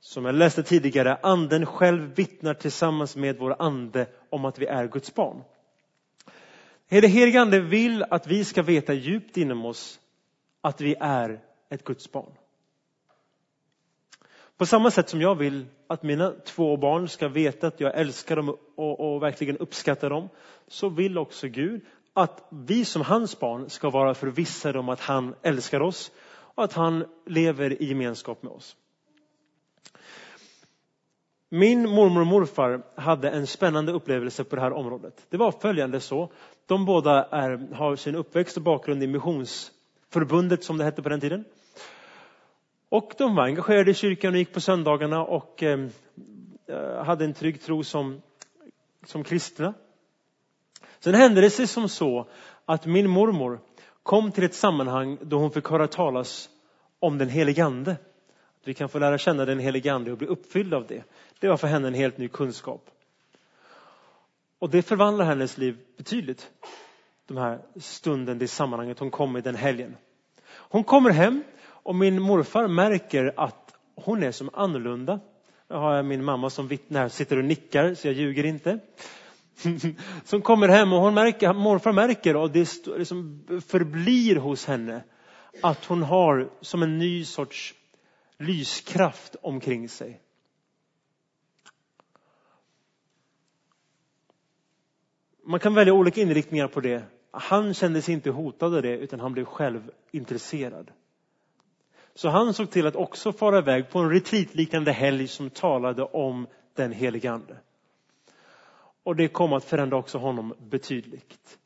Som 0.00 0.24
jag 0.24 0.34
läste 0.34 0.62
tidigare, 0.62 1.18
anden 1.22 1.66
själv 1.66 2.14
vittnar 2.14 2.54
tillsammans 2.54 3.16
med 3.16 3.38
vår 3.38 3.56
ande 3.58 4.06
om 4.30 4.44
att 4.44 4.58
vi 4.58 4.66
är 4.66 4.88
Guds 4.88 5.14
barn. 5.14 5.42
Det 6.88 7.08
helige 7.08 7.40
Ande 7.40 7.60
vill 7.60 8.02
att 8.10 8.26
vi 8.26 8.44
ska 8.44 8.62
veta 8.62 8.92
djupt 8.92 9.36
inom 9.36 9.64
oss 9.64 10.00
att 10.60 10.80
vi 10.80 10.94
är 11.00 11.40
ett 11.68 11.84
Guds 11.84 12.12
barn. 12.12 12.32
På 14.56 14.66
samma 14.66 14.90
sätt 14.90 15.08
som 15.08 15.20
jag 15.20 15.34
vill 15.34 15.66
att 15.86 16.02
mina 16.02 16.30
två 16.44 16.76
barn 16.76 17.08
ska 17.08 17.28
veta 17.28 17.66
att 17.66 17.80
jag 17.80 17.98
älskar 17.98 18.36
dem 18.36 18.56
och, 18.76 19.14
och, 19.14 19.22
verkligen 19.22 19.56
uppskattar 19.56 20.10
dem, 20.10 20.28
så 20.68 20.88
vill 20.88 21.18
också 21.18 21.48
Gud 21.48 21.80
att 22.12 22.48
vi 22.50 22.84
som 22.84 23.02
hans 23.02 23.38
barn 23.40 23.70
ska 23.70 23.90
vara 23.90 24.14
förvissade 24.14 24.78
om 24.78 24.88
att 24.88 25.00
han 25.00 25.34
älskar 25.42 25.80
oss 25.80 26.12
och 26.28 26.64
att 26.64 26.72
han 26.72 27.04
lever 27.26 27.82
i 27.82 27.86
gemenskap 27.86 28.42
med 28.42 28.52
oss. 28.52 28.76
Min 31.50 31.90
mormor 31.90 32.20
och 32.20 32.26
morfar 32.26 32.82
hade 32.94 33.30
en 33.30 33.46
spännande 33.46 33.92
upplevelse 33.92 34.44
på 34.44 34.56
det 34.56 34.62
här 34.62 34.72
området. 34.72 35.26
Det 35.30 35.36
var 35.36 35.52
följande 35.52 36.00
så. 36.00 36.32
De 36.66 36.84
båda 36.84 37.24
är, 37.24 37.74
har 37.74 37.96
sin 37.96 38.14
uppväxt 38.14 38.56
och 38.56 38.62
bakgrund 38.62 39.02
i 39.02 39.06
missionsförbundet 39.06 40.64
som 40.64 40.78
det 40.78 40.84
hette 40.84 41.02
på 41.02 41.08
den 41.08 41.20
tiden. 41.20 41.44
Och 42.88 43.12
de 43.18 43.34
var 43.34 43.44
engagerade 43.44 43.90
i 43.90 43.94
kyrkan 43.94 44.32
och 44.32 44.38
gick 44.38 44.52
på 44.52 44.60
söndagarna 44.60 45.24
och 45.24 45.62
ehm, 45.62 45.90
eh, 46.66 47.04
hade 47.04 47.24
en 47.24 47.34
trygg 47.34 47.62
tro 47.62 47.84
som, 47.84 48.22
som 49.06 49.24
kristna. 49.24 49.74
Sen 51.00 51.14
hände 51.14 51.40
det 51.40 51.50
sig 51.50 51.66
som 51.66 51.88
så 51.88 52.28
att 52.64 52.86
min 52.86 53.10
mormor 53.10 53.60
kom 54.02 54.32
till 54.32 54.44
ett 54.44 54.54
sammanhang 54.54 55.18
då 55.22 55.38
hon 55.38 55.50
fick 55.50 55.68
höra 55.68 55.86
talas 55.86 56.48
om 56.98 57.18
den 57.18 57.28
helige 57.28 57.64
Ande. 57.64 57.96
Vi 58.68 58.74
kan 58.74 58.88
få 58.88 58.98
lära 58.98 59.18
känna 59.18 59.44
den 59.44 59.58
helige 59.58 59.92
Ande 59.92 60.12
och 60.12 60.18
bli 60.18 60.26
uppfyllda 60.26 60.76
av 60.76 60.86
det. 60.86 61.04
Det 61.38 61.48
var 61.48 61.56
för 61.56 61.68
henne 61.68 61.88
en 61.88 61.94
helt 61.94 62.18
ny 62.18 62.28
kunskap. 62.28 62.90
Och 64.58 64.70
det 64.70 64.82
förvandlar 64.82 65.24
hennes 65.24 65.58
liv 65.58 65.78
betydligt. 65.96 66.50
Den 67.26 67.36
här 67.36 67.60
stunden, 67.76 68.38
det 68.38 68.48
sammanhanget 68.48 68.98
hon 68.98 69.10
kom 69.10 69.36
i 69.36 69.40
den 69.40 69.54
helgen. 69.54 69.96
Hon 70.50 70.84
kommer 70.84 71.10
hem 71.10 71.44
och 71.66 71.94
min 71.94 72.22
morfar 72.22 72.68
märker 72.68 73.32
att 73.36 73.74
hon 73.94 74.22
är 74.22 74.32
som 74.32 74.50
annorlunda. 74.52 75.20
Jag 75.68 75.78
har 75.78 76.02
min 76.02 76.24
mamma 76.24 76.50
som 76.50 76.68
vittne 76.68 76.98
här, 76.98 77.08
sitter 77.08 77.38
och 77.38 77.44
nickar 77.44 77.94
så 77.94 78.08
jag 78.08 78.14
ljuger 78.14 78.44
inte. 78.44 78.78
Som 80.24 80.42
kommer 80.42 80.68
hem 80.68 80.92
och 80.92 81.00
hon 81.00 81.14
märker, 81.14 81.52
morfar 81.52 81.92
märker 81.92 82.36
och 82.36 82.50
det 82.50 82.86
liksom 82.86 83.44
förblir 83.68 84.36
hos 84.36 84.66
henne 84.66 85.02
att 85.62 85.84
hon 85.84 86.02
har 86.02 86.50
som 86.60 86.82
en 86.82 86.98
ny 86.98 87.24
sorts 87.24 87.74
lyskraft 88.38 89.36
omkring 89.42 89.88
sig. 89.88 90.20
Man 95.42 95.60
kan 95.60 95.74
välja 95.74 95.92
olika 95.92 96.20
inriktningar 96.20 96.68
på 96.68 96.80
det. 96.80 97.04
Han 97.30 97.74
kände 97.74 98.02
sig 98.02 98.14
inte 98.14 98.30
hotad 98.30 98.74
av 98.74 98.82
det 98.82 98.96
utan 98.98 99.20
han 99.20 99.32
blev 99.32 99.44
själv 99.44 99.90
intresserad. 100.10 100.90
Så 102.14 102.28
han 102.28 102.54
såg 102.54 102.70
till 102.70 102.86
att 102.86 102.96
också 102.96 103.32
fara 103.32 103.58
iväg 103.58 103.90
på 103.90 103.98
en 103.98 104.10
retreatliknande 104.10 104.92
helg 104.92 105.28
som 105.28 105.50
talade 105.50 106.02
om 106.02 106.46
den 106.74 106.92
helige 106.92 107.32
Ande. 107.32 107.56
Och 109.02 109.16
det 109.16 109.28
kom 109.28 109.52
att 109.52 109.64
förändra 109.64 109.96
också 109.96 110.18
honom 110.18 110.54
betydligt. 110.58 111.58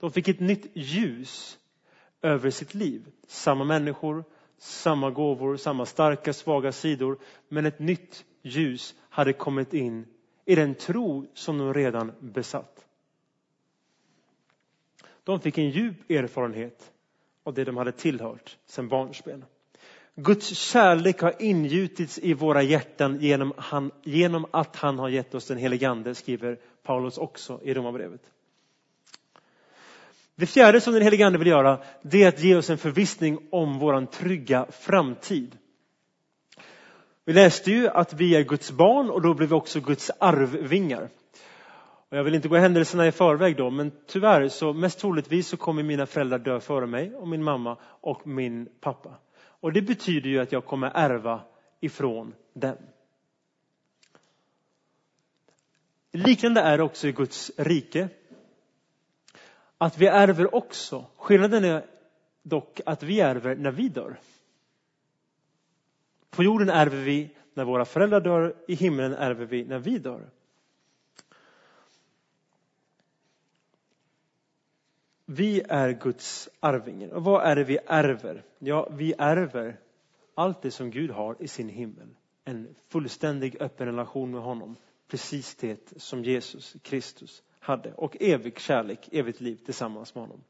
De 0.00 0.10
fick 0.10 0.28
ett 0.28 0.40
nytt 0.40 0.70
ljus 0.74 1.58
över 2.22 2.50
sitt 2.50 2.74
liv. 2.74 3.06
Samma 3.26 3.64
människor, 3.64 4.24
samma 4.64 5.10
gåvor, 5.10 5.56
samma 5.56 5.86
starka, 5.86 6.32
svaga 6.32 6.72
sidor. 6.72 7.18
Men 7.48 7.66
ett 7.66 7.78
nytt 7.78 8.24
ljus 8.42 8.94
hade 9.10 9.32
kommit 9.32 9.74
in 9.74 10.06
i 10.44 10.54
den 10.54 10.74
tro 10.74 11.26
som 11.34 11.58
de 11.58 11.74
redan 11.74 12.12
besatt. 12.20 12.84
De 15.24 15.40
fick 15.40 15.58
en 15.58 15.70
djup 15.70 16.10
erfarenhet 16.10 16.92
av 17.44 17.54
det 17.54 17.64
de 17.64 17.76
hade 17.76 17.92
tillhört 17.92 18.58
sedan 18.66 18.88
barnsben. 18.88 19.44
Guds 20.14 20.48
kärlek 20.48 21.20
har 21.20 21.34
ingjutits 21.38 22.18
i 22.18 22.34
våra 22.34 22.62
hjärtan 22.62 23.20
genom, 23.20 23.52
han, 23.56 23.90
genom 24.02 24.46
att 24.50 24.76
han 24.76 24.98
har 24.98 25.08
gett 25.08 25.34
oss 25.34 25.46
den 25.46 25.58
helige 25.58 25.88
Ande, 25.88 26.14
skriver 26.14 26.58
Paulus 26.82 27.18
också 27.18 27.60
i 27.62 27.74
Romarbrevet. 27.74 28.33
Det 30.36 30.46
fjärde 30.46 30.80
som 30.80 30.92
den 30.92 31.02
helige 31.02 31.26
Ande 31.26 31.38
vill 31.38 31.48
göra, 31.48 31.82
det 32.02 32.22
är 32.22 32.28
att 32.28 32.42
ge 32.42 32.56
oss 32.56 32.70
en 32.70 32.78
förvissning 32.78 33.38
om 33.50 33.78
våran 33.78 34.06
trygga 34.06 34.66
framtid. 34.70 35.58
Vi 37.24 37.32
läste 37.32 37.70
ju 37.70 37.88
att 37.88 38.12
vi 38.12 38.36
är 38.36 38.42
Guds 38.42 38.70
barn 38.70 39.10
och 39.10 39.22
då 39.22 39.34
blir 39.34 39.46
vi 39.46 39.54
också 39.54 39.80
Guds 39.80 40.10
arvvingar. 40.18 41.08
Och 42.08 42.16
jag 42.16 42.24
vill 42.24 42.34
inte 42.34 42.48
gå 42.48 42.56
händelserna 42.56 43.06
i 43.06 43.12
förväg 43.12 43.56
då, 43.56 43.70
men 43.70 43.92
tyvärr 44.06 44.48
så 44.48 44.72
mest 44.72 44.98
troligtvis 44.98 45.48
så 45.48 45.56
kommer 45.56 45.82
mina 45.82 46.06
föräldrar 46.06 46.38
dö 46.38 46.60
före 46.60 46.86
mig 46.86 47.14
och 47.14 47.28
min 47.28 47.42
mamma 47.42 47.78
och 47.82 48.26
min 48.26 48.68
pappa. 48.80 49.18
Och 49.60 49.72
det 49.72 49.82
betyder 49.82 50.30
ju 50.30 50.40
att 50.40 50.52
jag 50.52 50.64
kommer 50.64 50.90
ärva 50.94 51.40
ifrån 51.80 52.34
dem. 52.54 52.76
Liknande 56.12 56.60
är 56.60 56.78
det 56.78 56.84
också 56.84 57.08
i 57.08 57.12
Guds 57.12 57.50
rike. 57.56 58.08
Att 59.78 59.98
vi 59.98 60.06
ärver 60.06 60.54
också. 60.54 61.06
Skillnaden 61.16 61.64
är 61.64 61.86
dock 62.42 62.80
att 62.86 63.02
vi 63.02 63.20
ärver 63.20 63.56
när 63.56 63.70
vi 63.70 63.88
dör. 63.88 64.20
På 66.30 66.42
jorden 66.42 66.70
ärver 66.70 67.04
vi 67.04 67.36
när 67.54 67.64
våra 67.64 67.84
föräldrar 67.84 68.20
dör, 68.20 68.56
i 68.68 68.74
himlen 68.74 69.14
ärver 69.14 69.46
vi 69.46 69.64
när 69.64 69.78
vi 69.78 69.98
dör. 69.98 70.30
Vi 75.26 75.62
är 75.68 75.90
Guds 75.90 76.48
arvingar. 76.60 77.08
Och 77.08 77.24
vad 77.24 77.46
är 77.46 77.56
det 77.56 77.64
vi 77.64 77.78
ärver? 77.86 78.44
Ja, 78.58 78.88
vi 78.90 79.14
ärver 79.18 79.80
allt 80.34 80.62
det 80.62 80.70
som 80.70 80.90
Gud 80.90 81.10
har 81.10 81.36
i 81.40 81.48
sin 81.48 81.68
himmel. 81.68 82.08
En 82.44 82.74
fullständig 82.88 83.56
öppen 83.62 83.86
relation 83.86 84.30
med 84.30 84.42
honom. 84.42 84.76
Precis 85.08 85.54
det 85.54 85.92
som 85.96 86.24
Jesus 86.24 86.76
Kristus 86.82 87.42
hade. 87.64 87.92
Och 87.92 88.16
evig 88.20 88.60
kärlek, 88.60 89.08
evigt 89.12 89.40
liv 89.40 89.58
tillsammans 89.64 90.14
med 90.14 90.24
honom. 90.24 90.40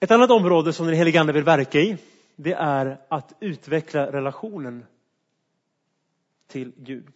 Ett 0.00 0.10
annat 0.10 0.30
område 0.30 0.72
som 0.72 0.86
den 0.86 0.94
helige 0.94 1.20
Ande 1.20 1.32
vill 1.32 1.44
verka 1.44 1.80
i, 1.80 1.96
det 2.36 2.52
är 2.52 3.00
att 3.08 3.32
utveckla 3.40 4.12
relationen 4.12 4.86
till 6.46 6.72
Gud. 6.76 7.06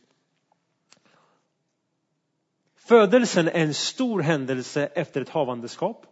Födelsen 2.77 3.49
är 3.49 3.53
en 3.53 3.75
stor 3.75 4.21
händelse 4.21 4.87
efter 4.87 5.21
ett 5.21 5.29
havandeskap. 5.29 6.07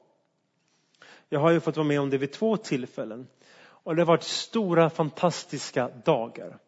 Jag 1.28 1.40
har 1.40 1.50
ju 1.50 1.60
fått 1.60 1.76
vara 1.76 1.86
med 1.86 2.00
om 2.00 2.10
det 2.10 2.18
vid 2.18 2.32
två 2.32 2.56
tillfällen. 2.56 3.26
Och 3.58 3.96
det 3.96 4.02
har 4.02 4.06
varit 4.06 4.22
stora 4.22 4.90
fantastiska 4.90 5.88
dagar. 5.88 6.58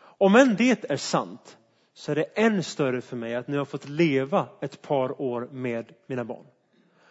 Om 0.00 0.36
än 0.36 0.56
det 0.56 0.90
är 0.90 0.96
sant 0.96 1.58
så 1.98 2.12
är 2.12 2.16
det 2.16 2.22
än 2.22 2.62
större 2.62 3.00
för 3.00 3.16
mig 3.16 3.34
att 3.34 3.48
nu 3.48 3.58
har 3.58 3.64
fått 3.64 3.88
leva 3.88 4.48
ett 4.60 4.82
par 4.82 5.22
år 5.22 5.48
med 5.52 5.92
mina 6.06 6.24
barn. 6.24 6.46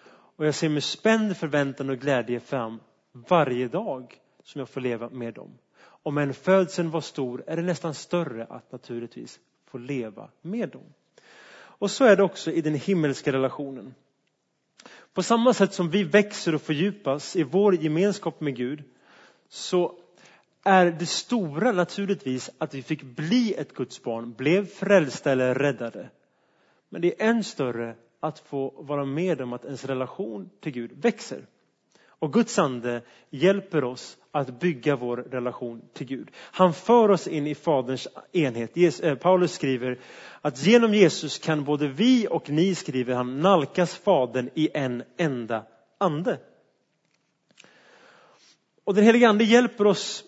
Och 0.10 0.46
jag 0.46 0.56
ser 0.56 0.70
med 0.70 0.84
spänd 0.84 1.38
förväntan 1.38 1.89
och 1.89 1.98
glädje 1.98 2.39
fram 2.39 2.79
varje 3.12 3.67
dag 3.67 4.20
som 4.44 4.60
jag 4.60 4.70
får 4.70 4.82
leva 4.82 5.10
med 5.10 5.34
dem. 5.34 5.58
Om 5.79 6.17
en 6.17 6.34
födseln 6.34 6.91
var 6.91 7.01
stor 7.01 7.44
är 7.48 7.56
det 7.56 7.62
nästan 7.62 7.94
större 7.94 8.46
att 8.46 8.72
naturligtvis 8.72 9.39
få 9.65 9.77
leva 9.77 10.29
med 10.41 10.70
dem. 10.70 10.94
Och 11.58 11.91
så 11.91 12.06
är 12.06 12.15
det 12.15 12.24
också 12.24 12.51
i 12.51 12.62
den 12.62 12.75
himmelska 12.75 13.32
relationen. 13.32 13.96
På 15.13 15.24
samma 15.24 15.53
sätt 15.53 15.74
som 15.74 15.89
vi 15.89 16.03
växer 16.03 16.56
och 16.56 16.62
fördjupas 16.62 17.36
i 17.36 17.44
vår 17.44 17.75
gemenskap 17.75 18.41
med 18.41 18.56
Gud 18.56 18.84
så 19.50 20.00
är 20.64 20.86
det 20.92 21.06
stora 21.06 21.72
naturligtvis 21.72 22.50
att 22.58 22.74
vi 22.74 22.82
fick 22.82 23.04
bli 23.04 23.54
ett 23.54 23.74
Guds 23.74 24.04
barn, 24.04 24.34
blev 24.34 24.66
frälsta 24.66 25.32
eller 25.32 25.56
räddade. 25.56 26.10
Men 26.90 27.02
det 27.02 27.22
är 27.22 27.30
än 27.30 27.44
större 27.44 27.96
att 28.20 28.40
få 28.40 28.74
vara 28.78 29.06
med 29.06 29.42
om 29.42 29.54
att 29.54 29.66
ens 29.66 29.86
relation 29.86 30.50
till 30.62 30.72
Gud 30.72 30.92
växer. 31.02 31.46
Och 32.20 32.34
Guds 32.34 32.60
ande 32.60 33.02
hjälper 33.30 33.84
oss 33.84 34.18
att 34.32 34.60
bygga 34.60 34.96
vår 34.96 35.18
relation 35.18 35.82
till 35.94 36.08
Gud. 36.08 36.32
Han 36.36 36.74
för 36.74 37.10
oss 37.10 37.28
in 37.28 37.48
i 37.48 37.56
Faderns 37.56 38.08
enhet. 38.32 39.04
Eh, 39.04 39.16
Paulus 39.16 39.54
skriver 39.54 40.00
att 40.42 40.66
genom 40.66 40.94
Jesus 40.94 41.38
kan 41.40 41.64
både 41.64 41.88
vi 41.88 42.28
och 42.30 42.50
ni, 42.50 42.76
skriver 42.76 43.16
han, 43.16 43.40
nalkas 43.40 43.96
Fadern 43.96 44.50
i 44.54 44.70
en 44.74 45.04
enda 45.18 45.64
ande. 45.98 46.40
Och 48.84 48.94
den 48.94 49.04
helige 49.04 49.30
Ande 49.30 49.44
hjälper 49.44 49.88
oss 49.88 50.24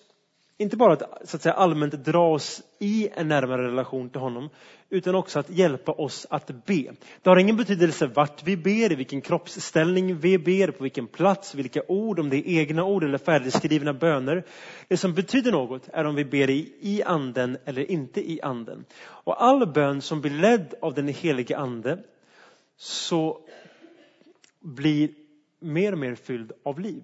inte 0.61 0.77
bara 0.77 0.93
att, 0.93 1.29
så 1.29 1.35
att 1.35 1.41
säga, 1.41 1.53
allmänt 1.53 1.93
dra 1.93 2.33
oss 2.33 2.61
i 2.79 3.09
en 3.13 3.27
närmare 3.27 3.67
relation 3.67 4.09
till 4.09 4.21
honom, 4.21 4.49
utan 4.89 5.15
också 5.15 5.39
att 5.39 5.49
hjälpa 5.49 5.91
oss 5.91 6.27
att 6.29 6.65
be. 6.65 6.93
Det 7.21 7.29
har 7.29 7.37
ingen 7.37 7.57
betydelse 7.57 8.07
vart 8.07 8.43
vi 8.43 8.57
ber, 8.57 8.91
i 8.91 8.95
vilken 8.95 9.21
kroppsställning 9.21 10.17
vi 10.17 10.37
ber, 10.37 10.71
på 10.71 10.83
vilken 10.83 11.07
plats, 11.07 11.55
vilka 11.55 11.81
ord, 11.87 12.19
om 12.19 12.29
det 12.29 12.37
är 12.37 12.59
egna 12.59 12.83
ord 12.83 13.03
eller 13.03 13.17
färdigskrivna 13.17 13.93
böner. 13.93 14.45
Det 14.87 14.97
som 14.97 15.13
betyder 15.13 15.51
något 15.51 15.89
är 15.93 16.05
om 16.05 16.15
vi 16.15 16.25
ber 16.25 16.49
i, 16.49 16.73
i 16.79 17.03
anden 17.03 17.57
eller 17.65 17.91
inte 17.91 18.31
i 18.31 18.41
anden. 18.41 18.85
Och 19.01 19.43
all 19.43 19.73
bön 19.73 20.01
som 20.01 20.21
blir 20.21 20.31
ledd 20.31 20.73
av 20.81 20.93
den 20.93 21.07
helige 21.07 21.57
ande 21.57 22.03
så 22.77 23.39
blir 24.59 25.09
mer 25.59 25.91
och 25.91 25.99
mer 25.99 26.15
fylld 26.15 26.51
av 26.63 26.79
liv. 26.79 27.03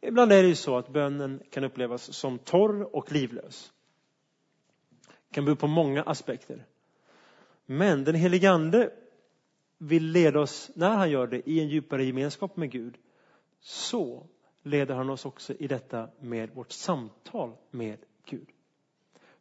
Ibland 0.00 0.32
är 0.32 0.42
det 0.42 0.48
ju 0.48 0.54
så 0.54 0.76
att 0.76 0.88
bönen 0.88 1.42
kan 1.50 1.64
upplevas 1.64 2.12
som 2.14 2.38
torr 2.38 2.96
och 2.96 3.12
livlös. 3.12 3.72
Det 5.28 5.34
kan 5.34 5.44
bero 5.44 5.56
på 5.56 5.66
många 5.66 6.02
aspekter. 6.02 6.66
Men 7.66 8.04
den 8.04 8.14
helige 8.14 8.50
Ande 8.50 8.90
vill 9.78 10.04
leda 10.04 10.40
oss, 10.40 10.70
när 10.74 10.96
han 10.96 11.10
gör 11.10 11.26
det, 11.26 11.50
i 11.50 11.60
en 11.60 11.68
djupare 11.68 12.04
gemenskap 12.04 12.56
med 12.56 12.70
Gud. 12.70 12.94
Så 13.60 14.26
leder 14.62 14.94
han 14.94 15.10
oss 15.10 15.24
också 15.26 15.54
i 15.54 15.66
detta 15.66 16.08
med 16.20 16.50
vårt 16.54 16.72
samtal 16.72 17.52
med 17.70 17.98
Gud. 18.24 18.48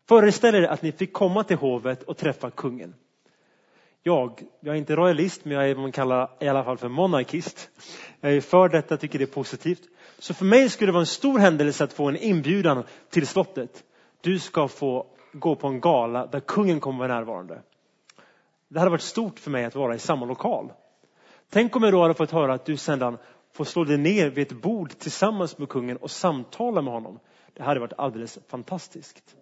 Föreställ 0.06 0.56
er 0.56 0.64
att 0.64 0.82
ni 0.82 0.92
fick 0.92 1.14
komma 1.14 1.44
till 1.44 1.58
hovet 1.58 2.04
och 2.04 2.18
träffa 2.18 2.52
kungen. 2.52 2.96
Jag, 4.04 4.44
jag 4.60 4.76
är 4.76 4.80
inte 4.80 4.96
royalist, 4.96 5.46
men 5.46 5.54
jag 5.54 5.70
är 5.70 5.76
vad 5.76 5.82
man 5.82 5.92
kallar 5.92 6.30
i 6.40 6.48
alla 6.48 6.64
fall 6.64 6.78
för 6.78 6.90
monarkist. 6.90 7.70
Jag 8.20 8.34
är 8.34 8.42
för 8.42 8.70
detta, 8.70 8.98
tycker 8.98 9.20
det 9.20 9.26
är 9.26 9.34
positivt. 9.34 9.82
Så 10.20 10.34
för 10.34 10.46
mig 10.46 10.70
skulle 10.70 10.88
det 10.88 10.94
vara 10.94 11.02
en 11.02 11.06
stor 11.06 11.40
händelse 11.40 11.84
att 11.84 11.94
få 11.94 12.10
en 12.10 12.16
inbjudan 12.16 12.84
till 13.10 13.28
slottet. 13.28 13.84
Du 14.22 14.40
ska 14.40 14.68
få 14.68 15.06
gå 15.34 15.56
på 15.56 15.68
en 15.68 15.80
gala 15.80 16.28
där 16.28 16.40
kungen 16.40 16.80
kommer 16.80 17.00
vara 17.00 17.16
närvarande. 17.20 17.62
Det 18.68 18.80
hade 18.80 18.92
varit 18.92 19.02
stort 19.02 19.40
för 19.40 19.52
mig 19.52 19.66
att 19.66 19.76
vara 19.76 19.96
i 19.96 20.00
samma 20.00 20.26
lokal. 20.26 20.72
Tänk 21.50 21.76
om 21.76 21.84
jag 21.84 21.94
då 21.94 22.02
hade 22.02 22.14
fått 22.14 22.32
höra 22.32 22.54
att 22.54 22.66
du 22.66 22.78
sedan 22.78 23.18
får 23.54 23.66
slå 23.66 23.84
dig 23.84 23.98
ner 23.98 24.30
vid 24.30 24.52
ett 24.52 24.62
bord 24.62 24.98
tillsammans 24.98 25.58
med 25.58 25.70
kungen 25.70 25.98
och 25.98 26.12
samtala 26.12 26.82
med 26.82 26.94
honom. 26.94 27.20
Det 27.54 27.64
hade 27.64 27.80
varit 27.80 27.94
alldeles 27.98 28.40
fantastiskt. 28.48 29.36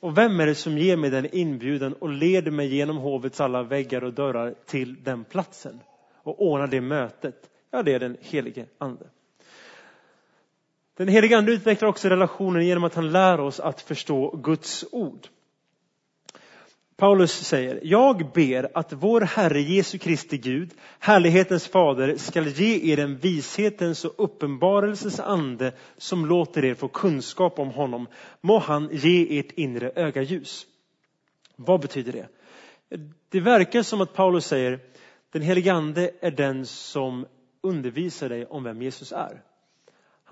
Och 0.00 0.18
vem 0.18 0.40
är 0.40 0.46
det 0.46 0.54
som 0.54 0.78
ger 0.78 0.96
mig 0.96 1.10
den 1.10 1.34
inbjudan 1.34 1.92
och 1.92 2.08
leder 2.08 2.50
mig 2.50 2.74
genom 2.74 2.96
hovets 2.96 3.40
alla 3.40 3.62
väggar 3.62 4.04
och 4.04 4.12
dörrar 4.12 4.54
till 4.66 5.04
den 5.04 5.24
platsen 5.24 5.80
och 6.22 6.42
ordnar 6.42 6.66
det 6.66 6.80
mötet? 6.80 7.50
Ja, 7.70 7.82
det 7.82 7.94
är 7.94 8.00
den 8.00 8.16
helige 8.20 8.66
Ande. 8.78 9.06
Den 10.96 11.08
helige 11.08 11.38
Ande 11.38 11.52
utvecklar 11.52 11.88
också 11.88 12.08
relationen 12.08 12.66
genom 12.66 12.84
att 12.84 12.94
han 12.94 13.12
lär 13.12 13.40
oss 13.40 13.60
att 13.60 13.80
förstå 13.80 14.36
Guds 14.36 14.84
ord. 14.92 15.28
Paulus 16.96 17.32
säger, 17.32 17.80
jag 17.82 18.32
ber 18.32 18.70
att 18.74 18.92
vår 18.92 19.20
Herre 19.20 19.60
Jesu 19.60 19.98
Kristi 19.98 20.38
Gud, 20.38 20.70
härlighetens 20.98 21.68
fader, 21.68 22.16
skall 22.16 22.46
ge 22.46 22.92
er 22.92 22.98
en 22.98 23.16
vishetens 23.16 24.04
och 24.04 24.24
uppenbarelsens 24.24 25.20
ande 25.20 25.72
som 25.96 26.26
låter 26.26 26.64
er 26.64 26.74
få 26.74 26.88
kunskap 26.88 27.58
om 27.58 27.68
honom. 27.68 28.06
Må 28.40 28.58
han 28.58 28.88
ge 28.92 29.38
ert 29.38 29.52
inre 29.52 29.92
öga 29.96 30.22
ljus. 30.22 30.66
Vad 31.56 31.80
betyder 31.80 32.12
det? 32.12 32.28
Det 33.28 33.40
verkar 33.40 33.82
som 33.82 34.00
att 34.00 34.14
Paulus 34.14 34.46
säger, 34.46 34.80
den 35.32 35.42
helige 35.42 35.72
Ande 35.72 36.10
är 36.20 36.30
den 36.30 36.66
som 36.66 37.26
undervisar 37.60 38.28
dig 38.28 38.46
om 38.46 38.64
vem 38.64 38.82
Jesus 38.82 39.12
är. 39.12 39.42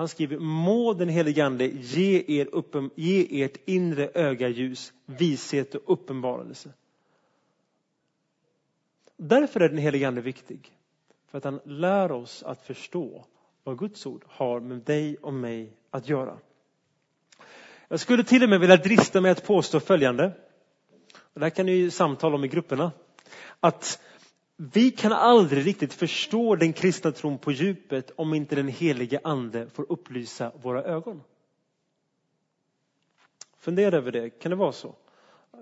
Han 0.03 0.09
skriver, 0.09 0.39
må 0.39 0.93
den 0.99 1.09
helige 1.09 1.45
Ande 1.45 1.69
ge, 1.69 2.25
er 2.41 2.49
uppen, 2.53 2.89
ge 2.99 3.45
ert 3.45 3.61
inre 3.71 4.09
öga 4.19 4.49
ljus, 4.49 4.93
vishet 5.07 5.75
och 5.75 5.93
uppenbarelse. 5.93 6.73
Därför 9.17 9.61
är 9.61 9.69
den 9.69 9.79
helige 9.79 10.09
Ande 10.09 10.21
viktig. 10.21 10.73
För 11.31 11.39
att 11.39 11.45
han 11.45 11.61
lär 11.65 12.13
oss 12.13 12.43
att 12.43 12.67
förstå 12.67 13.25
vad 13.65 13.79
Guds 13.79 14.07
ord 14.07 14.25
har 14.27 14.61
med 14.61 14.79
dig 14.79 15.17
och 15.23 15.35
mig 15.35 15.73
att 15.91 16.09
göra. 16.09 16.39
Jag 17.89 18.01
skulle 18.01 18.25
till 18.25 18.43
och 18.43 18.49
med 18.49 18.61
vilja 18.61 18.77
drista 18.77 19.21
mig 19.21 19.31
att 19.31 19.47
påstå 19.47 19.81
följande. 19.81 20.33
Och 21.15 21.41
det 21.41 21.47
här 21.47 21.51
kan 21.51 21.67
ni 21.67 21.91
samtala 21.91 22.35
om 22.35 22.45
i 22.45 22.49
grupperna. 22.49 22.93
Att 23.61 24.03
vi 24.73 24.91
kan 24.91 25.13
aldrig 25.13 25.67
riktigt 25.67 25.95
förstå 25.95 26.57
den 26.57 26.73
kristna 26.73 27.13
tron 27.13 27.39
på 27.39 27.53
djupet 27.53 28.11
om 28.17 28.35
inte 28.35 28.57
den 28.57 28.69
helige 28.69 29.21
ande 29.25 29.69
får 29.71 29.93
upplysa 29.93 30.53
våra 30.63 30.83
ögon. 30.83 31.23
Fundera 33.59 33.97
över 33.97 34.13
det, 34.13 34.31
kan 34.31 34.51
det 34.51 34.57
vara 34.57 34.73
så? 34.73 34.95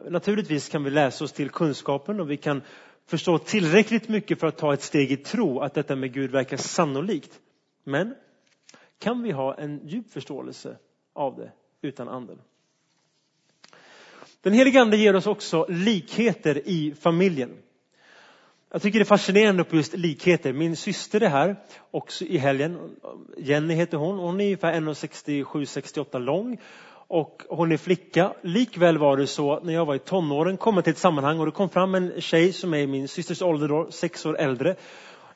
Naturligtvis 0.08 0.68
kan 0.68 0.84
vi 0.84 0.90
läsa 0.90 1.24
oss 1.24 1.32
till 1.32 1.50
kunskapen 1.50 2.20
och 2.20 2.30
vi 2.30 2.36
kan 2.36 2.62
förstå 3.06 3.38
tillräckligt 3.38 4.08
mycket 4.08 4.40
för 4.40 4.46
att 4.46 4.58
ta 4.58 4.74
ett 4.74 4.82
steg 4.82 5.12
i 5.12 5.16
tro 5.16 5.60
att 5.60 5.74
detta 5.74 5.96
med 5.96 6.12
Gud 6.12 6.30
verkar 6.30 6.56
sannolikt. 6.56 7.40
Men 7.84 8.14
kan 8.98 9.22
vi 9.22 9.30
ha 9.30 9.54
en 9.54 9.88
djup 9.88 10.10
förståelse 10.10 10.76
av 11.12 11.36
det 11.36 11.52
utan 11.82 12.08
anden? 12.08 12.38
Den 14.40 14.52
helige 14.52 14.80
Ande 14.80 14.96
ger 14.96 15.16
oss 15.16 15.26
också 15.26 15.66
likheter 15.68 16.68
i 16.68 16.94
familjen. 17.00 17.50
Jag 18.72 18.82
tycker 18.82 18.98
det 18.98 19.02
är 19.02 19.04
fascinerande 19.04 19.64
på 19.64 19.76
just 19.76 19.94
likheter. 19.96 20.52
Min 20.52 20.76
syster 20.76 21.22
är 21.22 21.28
här 21.28 21.56
också 21.90 22.24
i 22.24 22.38
helgen. 22.38 22.96
Jenny 23.38 23.74
heter 23.74 23.96
hon. 23.96 24.18
Hon 24.18 24.40
är 24.40 24.44
ungefär 24.44 24.72
1,67-68 24.72 26.18
lång 26.18 26.58
och 26.92 27.42
hon 27.48 27.72
är 27.72 27.76
flicka. 27.76 28.32
Likväl 28.42 28.98
var 28.98 29.16
det 29.16 29.26
så 29.26 29.60
när 29.60 29.72
jag 29.72 29.86
var 29.86 29.94
i 29.94 29.98
tonåren, 29.98 30.56
kom 30.56 30.74
jag 30.74 30.84
till 30.84 30.90
ett 30.90 30.98
sammanhang 30.98 31.38
och 31.38 31.46
det 31.46 31.52
kom 31.52 31.68
fram 31.68 31.94
en 31.94 32.20
tjej 32.20 32.52
som 32.52 32.74
är 32.74 32.86
min 32.86 33.08
systers 33.08 33.42
ålder 33.42 33.68
då, 33.68 33.90
sex 33.90 34.26
år 34.26 34.38
äldre. 34.38 34.76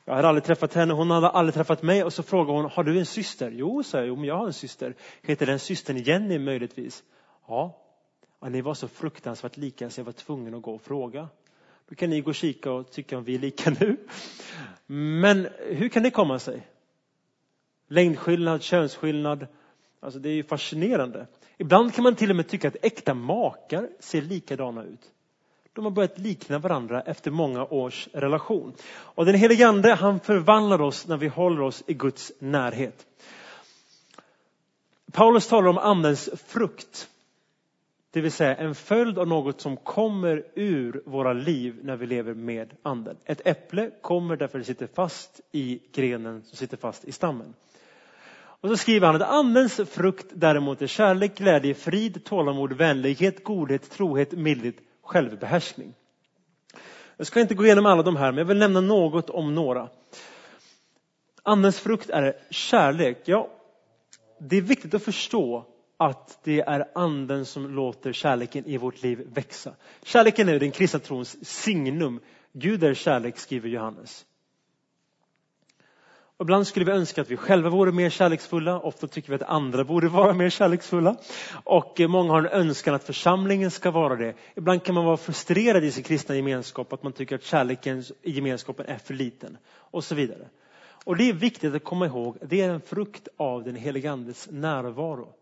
Jag 0.05 0.15
hade 0.15 0.27
aldrig 0.27 0.43
träffat 0.43 0.73
henne, 0.73 0.93
hon 0.93 1.11
hade 1.11 1.29
aldrig 1.29 1.53
träffat 1.53 1.81
mig 1.83 2.03
och 2.03 2.13
så 2.13 2.23
frågade 2.23 2.61
hon, 2.61 2.71
har 2.71 2.83
du 2.83 2.99
en 2.99 3.05
syster? 3.05 3.51
Jo, 3.51 3.83
sa 3.83 3.97
jag, 3.97 4.07
jo, 4.07 4.15
men 4.15 4.25
jag 4.25 4.37
har 4.37 4.47
en 4.47 4.53
syster. 4.53 4.95
Heter 5.21 5.45
den 5.45 5.59
systern 5.59 5.97
Jenny 5.97 6.39
möjligtvis? 6.39 7.03
Ja. 7.47 7.77
ja. 8.41 8.49
Ni 8.49 8.61
var 8.61 8.73
så 8.73 8.87
fruktansvärt 8.87 9.57
lika 9.57 9.89
så 9.89 9.99
jag 9.99 10.05
var 10.05 10.11
tvungen 10.11 10.53
att 10.53 10.61
gå 10.61 10.75
och 10.75 10.81
fråga. 10.81 11.29
Då 11.89 11.95
kan 11.95 12.09
ni 12.09 12.21
gå 12.21 12.29
och 12.29 12.35
kika 12.35 12.71
och 12.71 12.91
tycka 12.91 13.17
om 13.17 13.23
vi 13.23 13.35
är 13.35 13.39
lika 13.39 13.69
nu. 13.69 13.97
Men 14.85 15.47
hur 15.59 15.89
kan 15.89 16.03
det 16.03 16.11
komma 16.11 16.39
sig? 16.39 16.67
Längdskillnad, 17.87 18.61
könsskillnad. 18.61 19.47
Alltså 19.99 20.19
det 20.19 20.29
är 20.29 20.33
ju 20.33 20.43
fascinerande. 20.43 21.27
Ibland 21.57 21.93
kan 21.93 22.03
man 22.03 22.15
till 22.15 22.29
och 22.29 22.35
med 22.35 22.47
tycka 22.47 22.67
att 22.67 22.75
äkta 22.81 23.13
makar 23.13 23.89
ser 23.99 24.21
likadana 24.21 24.83
ut. 24.83 25.11
De 25.73 25.83
har 25.85 25.91
börjat 25.91 26.19
likna 26.19 26.59
varandra 26.59 27.01
efter 27.01 27.31
många 27.31 27.65
års 27.65 28.07
relation. 28.13 28.73
Och 28.87 29.25
den 29.25 29.35
helige 29.35 29.67
Ande, 29.67 29.93
han 29.93 30.19
förvandlar 30.19 30.81
oss 30.81 31.07
när 31.07 31.17
vi 31.17 31.27
håller 31.27 31.61
oss 31.61 31.83
i 31.87 31.93
Guds 31.93 32.31
närhet. 32.39 33.05
Paulus 35.11 35.47
talar 35.47 35.67
om 35.67 35.77
andens 35.77 36.29
frukt. 36.47 37.09
Det 38.15 38.21
vill 38.21 38.31
säga 38.31 38.55
en 38.55 38.75
följd 38.75 39.19
av 39.19 39.27
något 39.27 39.61
som 39.61 39.77
kommer 39.77 40.43
ur 40.55 41.01
våra 41.05 41.33
liv 41.33 41.79
när 41.83 41.95
vi 41.95 42.07
lever 42.07 42.33
med 42.33 42.73
anden. 42.83 43.17
Ett 43.25 43.41
äpple 43.47 43.91
kommer 44.01 44.35
därför 44.35 44.59
det 44.59 44.65
sitter 44.65 44.87
fast 44.87 45.41
i 45.51 45.81
grenen 45.93 46.43
som 46.43 46.57
sitter 46.57 46.77
fast 46.77 47.05
i 47.05 47.11
stammen. 47.11 47.53
Och 48.37 48.69
så 48.69 48.77
skriver 48.77 49.07
han 49.07 49.15
att 49.15 49.29
andens 49.29 49.81
frukt 49.89 50.25
däremot 50.33 50.81
är 50.81 50.87
kärlek, 50.87 51.37
glädje, 51.37 51.73
frid, 51.73 52.23
tålamod, 52.23 52.73
vänlighet, 52.73 53.43
godhet, 53.43 53.91
trohet, 53.91 54.31
mildhet, 54.31 54.75
självbehärskning. 55.01 55.93
Jag 57.17 57.27
ska 57.27 57.39
inte 57.39 57.55
gå 57.55 57.65
igenom 57.65 57.85
alla 57.85 58.03
de 58.03 58.15
här, 58.15 58.31
men 58.31 58.37
jag 58.37 58.45
vill 58.45 58.57
nämna 58.57 58.81
något 58.81 59.29
om 59.29 59.55
några. 59.55 59.89
Andens 61.43 61.79
frukt 61.79 62.09
är 62.09 62.33
kärlek. 62.49 63.21
Ja, 63.25 63.49
det 64.39 64.57
är 64.57 64.61
viktigt 64.61 64.93
att 64.93 65.03
förstå 65.03 65.65
att 65.97 66.39
det 66.43 66.61
är 66.61 66.85
anden 66.95 67.45
som 67.45 67.75
låter 67.75 68.13
kärleken 68.13 68.65
i 68.65 68.77
vårt 68.77 69.03
liv 69.03 69.27
växa. 69.33 69.73
Kärleken 70.03 70.49
är 70.49 70.59
den 70.59 70.71
kristna 70.71 70.99
trons 70.99 71.45
signum. 71.47 72.19
Gud 72.53 72.83
är 72.83 72.93
kärlek, 72.93 73.37
skriver 73.37 73.69
Johannes. 73.69 74.25
Och 76.37 76.43
ibland 76.43 76.67
skulle 76.67 76.85
vi 76.85 76.91
önska 76.91 77.21
att 77.21 77.31
vi 77.31 77.37
själva 77.37 77.69
vore 77.69 77.91
mer 77.91 78.09
kärleksfulla. 78.09 78.79
Ofta 78.79 79.07
tycker 79.07 79.29
vi 79.29 79.35
att 79.35 79.41
andra 79.41 79.83
borde 79.83 80.07
vara 80.07 80.33
mer 80.33 80.49
kärleksfulla. 80.49 81.15
Och 81.63 81.99
eh, 81.99 82.07
många 82.07 82.31
har 82.31 82.39
en 82.39 82.61
önskan 82.61 82.93
att 82.93 83.03
församlingen 83.03 83.71
ska 83.71 83.91
vara 83.91 84.15
det. 84.15 84.33
Ibland 84.55 84.83
kan 84.83 84.95
man 84.95 85.05
vara 85.05 85.17
frustrerad 85.17 85.83
i 85.83 85.91
sin 85.91 86.03
kristna 86.03 86.35
gemenskap, 86.35 86.93
att 86.93 87.03
man 87.03 87.13
tycker 87.13 87.35
att 87.35 87.43
kärleken 87.43 88.03
i 88.21 88.31
gemenskapen 88.31 88.85
är 88.85 88.97
för 88.97 89.13
liten. 89.13 89.57
Och 89.75 90.03
så 90.03 90.15
vidare. 90.15 90.47
Och 91.05 91.17
det 91.17 91.29
är 91.29 91.33
viktigt 91.33 91.75
att 91.75 91.83
komma 91.83 92.05
ihåg, 92.05 92.37
det 92.41 92.61
är 92.61 92.69
en 92.69 92.81
frukt 92.81 93.27
av 93.37 93.63
den 93.63 93.75
helige 93.75 94.11
Andes 94.11 94.47
närvaro. 94.51 95.33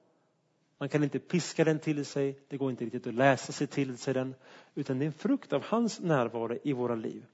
Man 0.84 0.90
kan 0.90 1.04
inte 1.04 1.20
piska 1.20 1.64
den 1.64 1.80
till 1.80 2.06
sig, 2.06 2.40
det 2.48 2.58
går 2.58 2.72
inte 2.72 2.86
riktigt 2.86 3.08
att 3.08 3.14
läsa 3.14 3.52
sig 3.52 3.68
till 3.68 3.98
sig 3.98 4.14
den, 4.14 4.36
utan 4.76 5.00
det 5.00 5.06
är 5.06 5.08
en 5.08 5.14
frukt 5.14 5.54
av 5.54 5.64
hans 5.64 6.00
närvaro 6.00 6.58
i 6.64 6.74
våra 6.74 6.96
liv. 6.96 7.26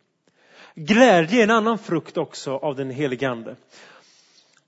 Glädje 0.76 1.40
är 1.40 1.44
en 1.44 1.52
annan 1.52 1.78
frukt 1.78 2.18
också 2.18 2.52
av 2.52 2.76
den 2.76 2.90
helige 2.90 3.30
Ande. 3.30 3.56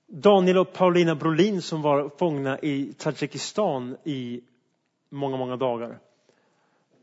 Daniel 0.08 0.58
och 0.58 0.74
Paulina 0.74 1.16
Brolin 1.16 1.62
som 1.62 1.82
var 1.82 2.12
fångna 2.18 2.60
i 2.60 2.94
Tadzjikistan 2.94 3.98
i 4.04 4.42
många, 5.10 5.38
många 5.38 5.56
dagar. 5.56 6.00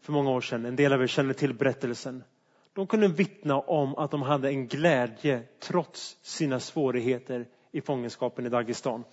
För 0.03 0.13
många 0.13 0.31
år 0.31 0.41
sedan. 0.41 0.67
En 0.67 0.77
del 0.77 0.93
av 0.93 1.03
er 1.03 1.07
känner 1.07 1.35
till 1.35 1.55
berättelsen. 1.55 2.25
De 2.73 2.87
kunde 2.87 3.09
vittna 3.09 3.61
om 3.61 3.95
att 3.95 4.11
de 4.11 4.23
hade 4.23 4.49
en 4.49 4.67
glädje 4.67 5.43
trots 5.61 6.17
sina 6.23 6.61
svårigheter 6.61 7.47
i 7.73 7.81
fångenskapen 7.81 8.47
i 8.47 8.49
Dagestan. 8.49 9.05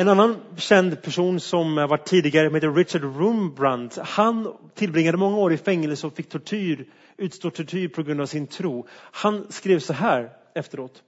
En 0.00 0.08
annan 0.08 0.36
känd 0.56 1.02
person 1.02 1.40
som 1.40 1.74
var 1.74 1.96
tidigare 1.96 2.54
heter 2.54 2.74
Richard 2.74 3.02
Rumbrandt. 3.02 3.96
Han 3.96 4.52
tillbringade 4.74 5.18
många 5.18 5.36
år 5.36 5.52
i 5.52 5.56
fängelse 5.56 6.06
och 6.06 6.16
fick 6.16 6.28
tortyr, 6.28 6.88
utstå 7.16 7.50
tortyr 7.50 7.88
på 7.88 8.02
grund 8.02 8.20
av 8.20 8.26
sin 8.26 8.46
tro. 8.46 8.86
Han 8.92 9.52
skrev 9.52 9.78
så 9.78 9.92
här 9.92 10.30
efteråt. 10.54 11.02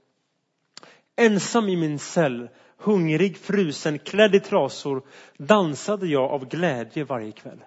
Ensam 1.16 1.68
i 1.68 1.76
min 1.76 1.98
cell, 1.98 2.48
hungrig, 2.78 3.37
frusen, 3.37 3.98
klädd 3.98 4.35
i 4.35 4.40
trasor 4.40 5.02
dansade 5.38 6.07
jag 6.07 6.31
av 6.31 6.48
glädje 6.48 7.05
varje 7.05 7.33
kväll. 7.33 7.64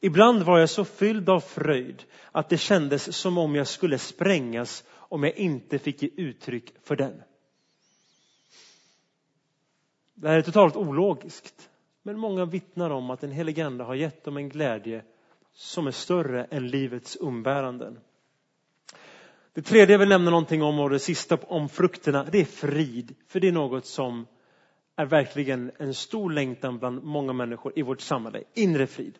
Ibland 0.00 0.42
var 0.42 0.58
jag 0.58 0.70
så 0.70 0.84
fylld 0.84 1.28
av 1.28 1.40
fröjd 1.40 2.02
att 2.32 2.48
det 2.48 2.58
kändes 2.58 3.16
som 3.16 3.38
om 3.38 3.54
jag 3.54 3.66
skulle 3.66 3.98
sprängas 3.98 4.84
om 4.92 5.22
jag 5.22 5.36
inte 5.36 5.78
fick 5.78 6.02
ge 6.02 6.10
uttryck 6.16 6.74
för 6.84 6.96
den. 6.96 7.22
Det 10.22 10.28
här 10.28 10.38
är 10.38 10.42
totalt 10.42 10.76
ologiskt. 10.76 11.70
Men 12.02 12.18
många 12.18 12.44
vittnar 12.44 12.90
om 12.90 13.10
att 13.10 13.20
den 13.20 13.30
helige 13.30 13.66
Ande 13.66 13.84
har 13.84 13.94
gett 13.94 14.24
dem 14.24 14.36
en 14.36 14.48
glädje 14.48 15.02
som 15.54 15.86
är 15.86 15.90
större 15.90 16.44
än 16.44 16.68
livets 16.68 17.16
umbäranden. 17.20 17.98
Det 19.54 19.62
tredje 19.62 19.94
jag 19.94 19.98
vill 19.98 20.08
nämna 20.08 20.30
någonting 20.30 20.62
om 20.62 20.78
och 20.78 20.90
det 20.90 20.98
sista 20.98 21.36
om 21.36 21.68
frukterna, 21.68 22.26
det 22.32 22.40
är 22.40 22.44
frid. 22.44 23.14
För 23.28 23.40
det 23.40 23.48
är 23.48 23.52
något 23.52 23.86
som 23.86 24.26
är 24.96 25.06
verkligen 25.06 25.70
en 25.78 25.94
stor 25.94 26.30
längtan 26.30 26.78
bland 26.78 27.04
många 27.04 27.32
människor 27.32 27.72
i 27.76 27.82
vårt 27.82 28.00
samhälle. 28.00 28.42
Inre 28.54 28.86
frid. 28.86 29.18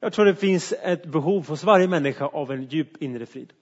Jag 0.00 0.12
tror 0.12 0.24
det 0.24 0.34
finns 0.34 0.72
ett 0.72 1.06
behov 1.06 1.48
hos 1.48 1.64
varje 1.64 1.88
människa 1.88 2.26
av 2.26 2.52
en 2.52 2.64
djup 2.64 3.02
inre 3.02 3.26
frid. 3.26 3.52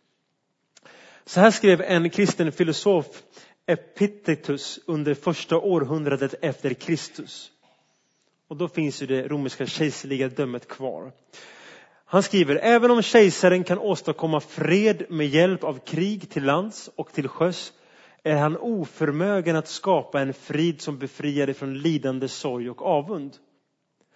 Så 1.25 1.41
här 1.41 1.51
skrev 1.51 1.81
en 1.83 2.11
kristen 2.11 2.53
filosof 2.53 3.07
Epictetus 3.73 4.81
under 4.87 5.15
första 5.15 5.59
århundradet 5.59 6.35
efter 6.43 6.75
Kristus. 6.75 7.51
Och 8.49 8.57
då 8.57 8.69
finns 8.69 9.03
ju 9.03 9.07
det 9.07 9.29
romerska 9.29 9.67
kejserliga 9.67 10.29
dömet 10.29 10.69
kvar. 10.69 11.13
Han 12.05 12.23
skriver, 12.23 12.57
även 12.57 12.91
om 12.91 13.03
kejsaren 13.03 13.65
kan 13.65 13.79
åstadkomma 13.79 14.41
fred 14.41 15.03
med 15.09 15.27
hjälp 15.27 15.65
av 15.65 15.79
krig 15.79 16.31
till 16.31 16.45
lands 16.45 16.91
och 16.97 17.13
till 17.13 17.29
sjöss 17.29 17.73
är 18.23 18.37
han 18.37 18.57
oförmögen 18.57 19.57
att 19.57 19.69
skapa 19.69 20.21
en 20.21 20.35
frid 20.35 20.81
som 20.81 20.99
befriar 20.99 21.53
från 21.53 21.79
lidande, 21.79 22.29
sorg 22.29 22.71
och 22.71 22.83
avund. 22.83 23.37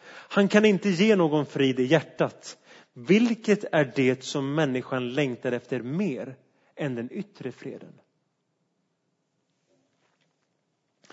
Han 0.08 0.48
kan 0.48 0.64
inte 0.64 0.88
ge 0.88 1.16
någon 1.16 1.46
frid 1.46 1.80
i 1.80 1.84
hjärtat. 1.84 2.58
Vilket 2.92 3.64
är 3.72 3.92
det 3.96 4.24
som 4.24 4.54
människan 4.54 5.14
längtar 5.14 5.52
efter 5.52 5.80
mer 5.80 6.36
än 6.76 6.94
den 6.94 7.12
yttre 7.12 7.52
freden? 7.52 7.92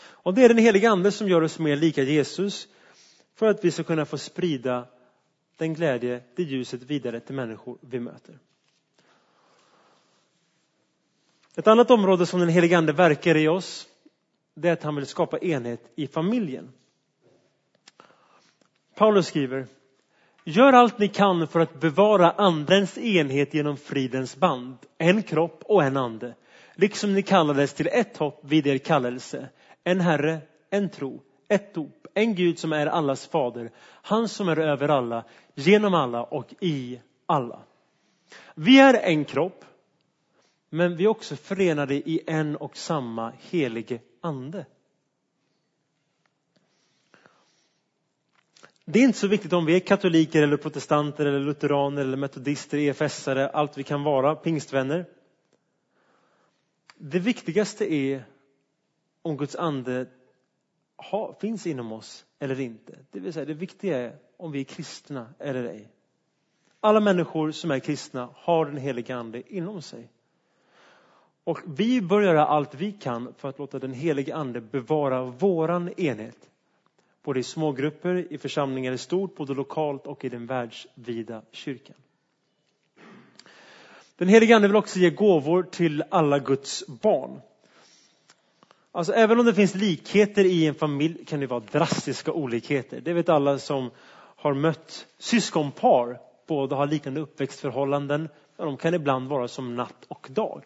Och 0.04 0.34
det 0.34 0.44
är 0.44 0.50
den 0.50 0.58
heliga 0.58 0.90
Ande 0.90 1.12
som 1.12 1.30
gör 1.30 1.42
oss 1.42 1.60
mer 1.60 1.76
lika 1.76 2.04
Jesus 2.04 2.68
för 3.36 3.48
att 3.48 3.66
vi 3.66 3.72
ska 3.72 3.84
kunna 3.84 4.06
få 4.06 4.18
sprida 4.18 4.88
den 5.58 5.74
glädje, 5.74 6.24
det 6.36 6.44
ljuset 6.44 6.84
vidare 6.84 7.20
till 7.20 7.36
människor 7.36 7.78
vi 7.82 8.00
möter. 8.00 8.40
Ett 11.56 11.68
annat 11.68 11.92
område 11.92 12.26
som 12.26 12.40
den 12.40 12.50
helige 12.50 12.78
Ande 12.78 12.94
verkar 12.94 13.38
i 13.38 13.48
oss, 13.48 13.88
det 14.54 14.70
är 14.70 14.74
att 14.74 14.84
han 14.84 14.96
vill 14.96 15.06
skapa 15.06 15.40
enhet 15.40 15.92
i 15.96 16.08
familjen. 16.08 16.72
Paulus 18.96 19.28
skriver, 19.28 19.68
gör 20.44 20.74
allt 20.74 21.00
ni 21.00 21.08
kan 21.08 21.48
för 21.48 21.60
att 21.60 21.80
bevara 21.80 22.32
andens 22.32 22.98
enhet 22.98 23.54
genom 23.54 23.78
fridens 23.78 24.36
band, 24.36 24.78
en 24.98 25.24
kropp 25.24 25.64
och 25.66 25.84
en 25.84 25.98
ande, 25.98 26.36
liksom 26.76 27.14
ni 27.14 27.22
kallades 27.22 27.74
till 27.74 27.88
ett 27.88 28.18
hopp 28.18 28.40
vid 28.44 28.68
er 28.68 28.78
kallelse, 28.78 29.50
en 29.84 30.02
Herre, 30.02 30.42
en 30.70 30.90
tro, 30.90 31.22
ett 31.48 31.74
dop, 31.74 32.08
en 32.14 32.36
Gud 32.36 32.60
som 32.60 32.74
är 32.74 32.88
allas 32.88 33.28
fader, 33.28 33.72
han 34.02 34.30
som 34.30 34.50
är 34.50 34.60
över 34.60 34.90
alla, 34.90 35.26
genom 35.56 35.94
alla 35.94 36.24
och 36.24 36.54
i 36.60 37.02
alla. 37.26 37.60
Vi 38.56 38.80
är 38.80 38.94
en 38.94 39.26
kropp, 39.26 39.66
men 40.70 40.96
vi 40.96 41.04
är 41.04 41.08
också 41.08 41.36
förenade 41.36 41.96
i 41.96 42.22
en 42.28 42.56
och 42.56 42.78
samma 42.78 43.34
helige 43.40 44.00
ande. 44.22 44.66
Det 48.86 49.00
är 49.00 49.04
inte 49.04 49.20
så 49.20 49.28
viktigt 49.28 49.54
om 49.54 49.66
vi 49.66 49.76
är 49.76 49.80
katoliker 49.80 50.44
eller 50.44 50.58
protestanter 50.58 51.26
eller 51.26 51.40
lutheraner 51.40 52.02
eller 52.02 52.18
metodister, 52.18 52.78
EFS-are, 52.78 53.50
allt 53.54 53.78
vi 53.78 53.84
kan 53.84 54.04
vara, 54.04 54.36
pingstvänner. 54.36 55.06
Det 56.96 57.20
viktigaste 57.20 57.94
är 57.94 58.26
om 59.24 59.38
Guds 59.38 59.56
ande 59.56 60.06
ha, 60.98 61.34
finns 61.40 61.68
inom 61.68 61.92
oss 61.92 62.26
eller 62.40 62.60
inte. 62.60 63.00
Det 63.12 63.20
vill 63.20 63.34
säga 63.34 63.46
det 63.46 63.54
viktiga 63.54 63.98
är 63.98 64.18
om 64.38 64.52
vi 64.52 64.60
är 64.60 64.64
kristna 64.64 65.28
eller 65.40 65.64
ej. 65.64 65.90
Alla 66.80 67.00
människor 67.00 67.52
som 67.52 67.72
är 67.72 67.80
kristna 67.80 68.30
har 68.34 68.66
den 68.66 68.78
helige 68.78 69.16
ande 69.16 69.56
inom 69.56 69.82
sig. 69.82 70.10
Och 71.44 71.60
vi 71.66 72.02
bör 72.02 72.22
göra 72.22 72.46
allt 72.46 72.76
vi 72.76 72.92
kan 72.92 73.34
för 73.38 73.50
att 73.50 73.60
låta 73.60 73.80
den 73.80 73.94
helige 73.94 74.36
ande 74.36 74.62
bevara 74.62 75.24
våran 75.24 75.90
enhet. 75.98 76.50
Både 77.24 77.40
i 77.40 77.44
smågrupper, 77.44 78.34
i 78.34 78.38
församlingar 78.38 78.92
i 78.92 78.98
stort, 78.98 79.36
både 79.36 79.54
lokalt 79.54 80.08
och 80.08 80.26
i 80.26 80.30
den 80.30 80.46
världsvida 80.46 81.42
kyrkan. 81.52 81.96
Den 84.16 84.28
helige 84.28 84.56
ande 84.56 84.68
vill 84.68 84.78
också 84.78 85.00
ge 85.00 85.10
gåvor 85.10 85.64
till 85.64 86.04
alla 86.10 86.40
Guds 86.40 86.88
barn. 86.88 87.42
Alltså 88.96 89.14
även 89.14 89.40
om 89.40 89.46
det 89.46 89.54
finns 89.54 89.76
likheter 89.76 90.46
i 90.46 90.68
en 90.68 90.76
familj 90.76 91.26
kan 91.26 91.40
det 91.40 91.48
vara 91.48 91.60
drastiska 91.60 92.32
olikheter. 92.32 93.02
Det 93.02 93.14
vet 93.14 93.30
alla 93.30 93.60
som 93.60 93.92
har 94.36 94.54
mött 94.54 95.08
syskonpar. 95.18 96.20
Båda 96.48 96.76
har 96.76 96.88
liknande 96.88 97.22
uppväxtförhållanden. 97.22 98.30
De 98.58 98.78
kan 98.78 98.94
ibland 98.94 99.30
vara 99.30 99.48
som 99.48 99.76
natt 99.76 100.06
och 100.08 100.28
dag. 100.32 100.64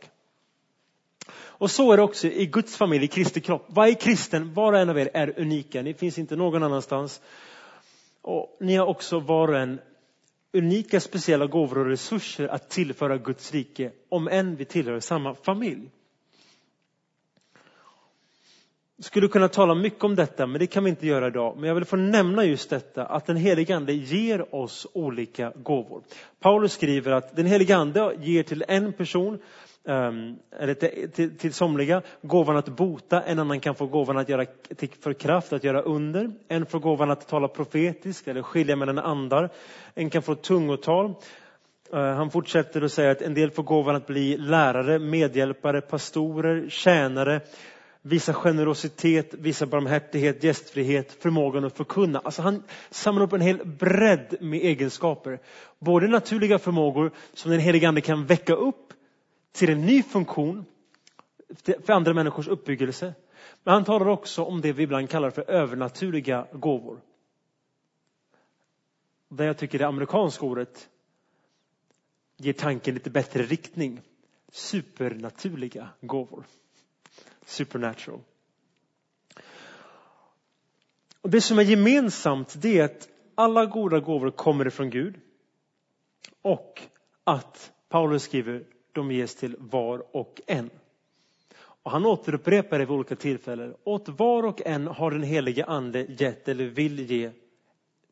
Och 1.36 1.72
så 1.72 1.92
är 1.92 1.98
det 1.98 2.04
också 2.04 2.28
i 2.28 2.46
Guds 2.46 2.78
familj, 2.78 3.06
i 3.06 3.08
Kristi 3.08 3.42
kropp. 3.42 3.66
Varje 3.68 3.96
kristen, 3.96 4.54
var 4.54 4.74
och 4.74 4.80
en 4.80 4.90
av 4.90 5.00
er 5.00 5.10
är 5.14 5.40
unika. 5.40 5.82
Ni 5.82 5.94
finns 5.94 6.18
inte 6.18 6.36
någon 6.36 6.64
annanstans. 6.64 7.22
Och 8.22 8.58
ni 8.60 8.76
har 8.76 8.86
också 8.86 9.20
var 9.20 9.48
och 9.48 9.58
en 9.58 9.80
unika 10.54 11.00
speciella 11.00 11.46
gåvor 11.46 11.78
och 11.78 11.86
resurser 11.86 12.48
att 12.48 12.70
tillföra 12.70 13.18
Guds 13.18 13.52
rike, 13.52 13.92
om 14.10 14.28
än 14.28 14.56
vi 14.56 14.66
tillhör 14.66 15.00
samma 15.00 15.36
familj 15.36 15.90
skulle 19.00 19.28
kunna 19.28 19.48
tala 19.48 19.76
mycket 19.76 20.04
om 20.04 20.16
detta, 20.16 20.48
men 20.48 20.60
det 20.60 20.68
kan 20.68 20.84
vi 20.84 20.90
inte 20.90 21.08
göra 21.08 21.28
idag. 21.28 21.58
Men 21.58 21.68
jag 21.68 21.76
vill 21.76 21.86
få 21.86 21.96
nämna 21.96 22.46
just 22.46 22.70
detta, 22.70 23.06
att 23.06 23.26
den 23.26 23.38
helige 23.38 23.76
Ande 23.76 23.94
ger 23.94 24.56
oss 24.56 24.88
olika 24.94 25.54
gåvor. 25.56 26.02
Paulus 26.40 26.74
skriver 26.74 27.12
att 27.12 27.36
den 27.36 27.46
helige 27.46 27.76
Ande 27.76 28.16
ger 28.22 28.44
till 28.44 28.64
en 28.68 28.94
person, 28.94 29.40
ehm, 29.88 30.36
eller 30.60 30.74
till, 30.74 31.12
till, 31.12 31.38
till 31.38 31.54
somliga, 31.54 32.02
gåvan 32.22 32.58
att 32.58 32.70
bota, 32.70 33.22
en 33.22 33.40
annan 33.40 33.60
kan 33.60 33.76
få 33.76 33.86
gåvan 33.86 34.18
att 34.18 34.30
göra 34.30 34.46
för 35.02 35.14
kraft, 35.14 35.54
att 35.54 35.64
göra 35.64 35.82
under. 35.82 36.32
En 36.48 36.66
får 36.66 36.80
gåvan 36.80 37.12
att 37.12 37.28
tala 37.28 37.48
profetiskt 37.48 38.28
eller 38.28 38.42
skilja 38.42 38.76
mellan 38.76 39.00
andar. 39.00 39.50
En 39.96 40.10
kan 40.10 40.22
få 40.22 40.36
tungotal. 40.36 41.14
Eh, 41.94 42.00
han 42.00 42.32
fortsätter 42.32 42.84
och 42.84 42.92
säger 42.92 43.12
att 43.12 43.22
en 43.22 43.34
del 43.34 43.52
får 43.52 43.64
gåvan 43.64 43.96
att 43.96 44.08
bli 44.08 44.38
lärare, 44.38 45.00
medhjälpare, 45.00 45.82
pastorer, 45.82 46.70
tjänare, 46.70 47.42
visa 48.08 48.34
generositet, 48.34 49.34
visa 49.34 49.66
barmhärtighet, 49.66 50.44
gästfrihet, 50.44 51.12
förmågan 51.12 51.66
att 51.66 51.78
förkunna. 51.78 52.20
Alltså 52.20 52.42
han 52.42 52.64
samlar 52.90 53.24
upp 53.24 53.34
en 53.34 53.42
hel 53.42 53.66
bredd 53.66 54.38
med 54.42 54.60
egenskaper. 54.60 55.40
Både 55.80 56.08
naturliga 56.08 56.60
förmågor 56.60 57.12
som 57.34 57.52
den 57.52 57.60
helige 57.60 57.88
Ande 57.88 58.02
kan 58.02 58.26
väcka 58.26 58.54
upp 58.54 58.94
till 59.52 59.70
en 59.70 59.82
ny 59.82 60.04
funktion 60.04 60.66
för 61.64 61.92
andra 61.92 62.14
människors 62.14 62.48
uppbyggelse. 62.48 63.14
Men 63.64 63.74
han 63.74 63.84
talar 63.86 64.08
också 64.08 64.44
om 64.44 64.62
det 64.62 64.74
vi 64.74 64.84
ibland 64.84 65.10
kallar 65.10 65.30
för 65.30 65.50
övernaturliga 65.50 66.48
gåvor. 66.52 67.02
Där 69.30 69.46
jag 69.46 69.58
tycker 69.58 69.80
det 69.80 69.88
amerikanska 69.88 70.46
ordet 70.46 70.90
ger 72.38 72.54
tanken 72.54 72.94
lite 72.94 73.10
bättre 73.10 73.44
riktning. 73.44 74.02
Supernaturliga 74.52 75.90
gåvor 76.02 76.46
supernatural. 77.48 78.22
Och 81.22 81.30
det 81.30 81.42
som 81.42 81.60
är 81.60 81.64
gemensamt 81.64 82.62
det 82.62 82.80
är 82.80 82.84
att 82.84 83.10
alla 83.36 83.66
goda 83.66 84.00
gåvor 84.00 84.32
kommer 84.32 84.68
ifrån 84.68 84.90
Gud 84.90 85.16
och 86.42 86.82
att 87.24 87.72
Paulus 87.90 88.24
skriver 88.24 88.64
de 88.92 89.12
ges 89.12 89.36
till 89.36 89.56
var 89.60 90.16
och 90.16 90.42
en. 90.48 90.70
Och 91.60 91.92
han 91.92 92.06
återupprepar 92.06 92.80
det 92.80 92.86
vid 92.86 92.96
olika 92.96 93.16
tillfällen. 93.16 93.76
Åt 93.84 94.10
var 94.10 94.44
och 94.44 94.62
en 94.66 94.88
har 94.88 95.12
den 95.12 95.24
helige 95.24 95.66
ande 95.66 96.06
gett 96.10 96.48
eller 96.48 96.66
vill 96.66 97.12
ge 97.12 97.32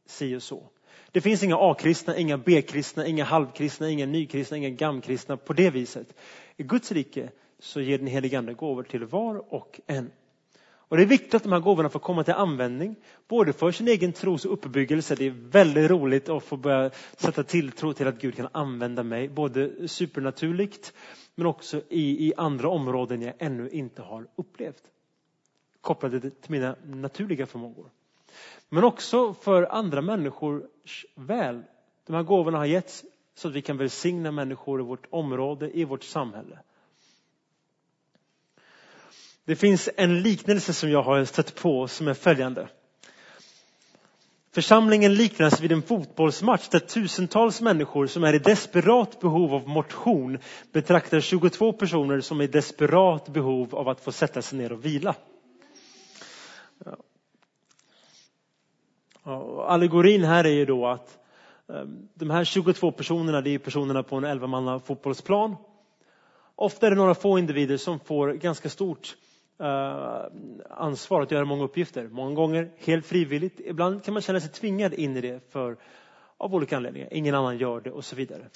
si 0.05 0.35
och 0.35 0.43
så. 0.43 0.69
Det 1.11 1.21
finns 1.21 1.43
inga 1.43 1.57
A-kristna, 1.57 2.17
inga 2.17 2.37
B-kristna, 2.37 3.07
inga 3.07 3.23
halvkristna, 3.23 3.89
inga 3.89 4.05
nykristna, 4.05 4.57
inga 4.57 4.69
gamkristna 4.69 5.37
på 5.37 5.53
det 5.53 5.69
viset. 5.69 6.13
I 6.57 6.63
Guds 6.63 6.91
rike 6.91 7.29
så 7.59 7.81
ger 7.81 7.97
den 7.97 8.07
helige 8.07 8.37
Ande 8.37 8.53
gåvor 8.53 8.83
till 8.83 9.05
var 9.05 9.53
och 9.53 9.79
en. 9.87 10.11
Och 10.87 10.97
Det 10.97 11.03
är 11.03 11.07
viktigt 11.07 11.33
att 11.33 11.43
de 11.43 11.51
här 11.51 11.59
gåvorna 11.59 11.89
får 11.89 11.99
komma 11.99 12.23
till 12.23 12.33
användning, 12.33 12.95
både 13.27 13.53
för 13.53 13.71
sin 13.71 13.87
egen 13.87 14.13
tros 14.13 14.45
och 14.45 14.53
uppbyggelse. 14.53 15.15
Det 15.15 15.25
är 15.25 15.31
väldigt 15.31 15.89
roligt 15.89 16.29
att 16.29 16.43
få 16.43 16.57
börja 16.57 16.91
sätta 17.17 17.43
tilltro 17.43 17.93
till 17.93 18.07
att 18.07 18.21
Gud 18.21 18.35
kan 18.35 18.47
använda 18.51 19.03
mig, 19.03 19.29
både 19.29 19.87
supernaturligt 19.87 20.93
men 21.35 21.47
också 21.47 21.81
i, 21.89 22.27
i 22.27 22.33
andra 22.37 22.69
områden 22.69 23.21
jag 23.21 23.33
ännu 23.39 23.69
inte 23.69 24.01
har 24.01 24.27
upplevt. 24.35 24.83
Kopplade 25.81 26.19
till 26.19 26.51
mina 26.51 26.75
naturliga 26.85 27.45
förmågor. 27.45 27.89
Men 28.69 28.83
också 28.83 29.33
för 29.33 29.63
andra 29.63 30.01
människors 30.01 31.05
väl. 31.15 31.63
De 32.05 32.15
här 32.15 32.23
gåvorna 32.23 32.57
har 32.57 32.65
getts 32.65 33.05
så 33.35 33.47
att 33.47 33.53
vi 33.53 33.61
kan 33.61 33.77
välsigna 33.77 34.31
människor 34.31 34.79
i 34.79 34.83
vårt 34.83 35.07
område, 35.09 35.77
i 35.77 35.83
vårt 35.83 36.03
samhälle. 36.03 36.59
Det 39.45 39.55
finns 39.55 39.89
en 39.97 40.21
liknelse 40.21 40.73
som 40.73 40.89
jag 40.89 41.03
har 41.03 41.25
stött 41.25 41.55
på 41.55 41.87
som 41.87 42.07
är 42.07 42.13
följande. 42.13 42.67
Församlingen 44.51 45.15
liknas 45.15 45.61
vid 45.61 45.71
en 45.71 45.81
fotbollsmatch 45.81 46.69
där 46.69 46.79
tusentals 46.79 47.61
människor 47.61 48.07
som 48.07 48.23
är 48.23 48.33
i 48.33 48.39
desperat 48.39 49.19
behov 49.19 49.53
av 49.53 49.67
motion 49.67 50.37
betraktar 50.71 51.19
22 51.19 51.73
personer 51.73 52.21
som 52.21 52.39
är 52.39 52.43
i 52.43 52.47
desperat 52.47 53.29
behov 53.29 53.75
av 53.75 53.89
att 53.89 54.01
få 54.01 54.11
sätta 54.11 54.41
sig 54.41 54.57
ner 54.57 54.71
och 54.71 54.85
vila. 54.85 55.15
Allegorin 59.67 60.23
här 60.23 60.43
är 60.43 60.53
ju 60.53 60.65
då 60.65 60.87
att 60.87 61.17
ehm, 61.69 62.07
de 62.13 62.29
här 62.29 62.43
22 62.43 62.91
personerna, 62.91 63.41
det 63.41 63.49
är 63.49 63.59
personerna 63.59 64.03
på 64.03 64.15
en 64.15 64.23
11 64.23 64.79
fotbollsplan. 64.79 65.55
Ofta 66.55 66.85
är 66.85 66.89
det 66.89 66.97
några 66.97 67.15
få 67.15 67.39
individer 67.39 67.77
som 67.77 67.99
får 67.99 68.33
ganska 68.33 68.69
stort 68.69 69.15
Eh, 69.59 70.25
ansvar 70.69 71.21
att 71.21 71.31
göra 71.31 71.45
många 71.45 71.63
uppgifter. 71.63 72.07
Många 72.07 72.35
gånger 72.35 72.71
helt 72.77 73.05
frivilligt. 73.05 73.59
Ibland 73.59 74.03
kan 74.03 74.13
man 74.13 74.21
känna 74.21 74.39
sig 74.39 74.51
tvingad 74.51 74.93
in 74.93 75.17
i 75.17 75.21
det 75.21 75.51
för, 75.51 75.77
av 76.37 76.55
olika 76.55 76.77
anledningar. 76.77 77.07
Ingen 77.11 77.35
annan 77.35 77.57
gör 77.57 77.81
det 77.81 77.91
och 77.91 78.05
så 78.05 78.15
vidare. 78.15 78.49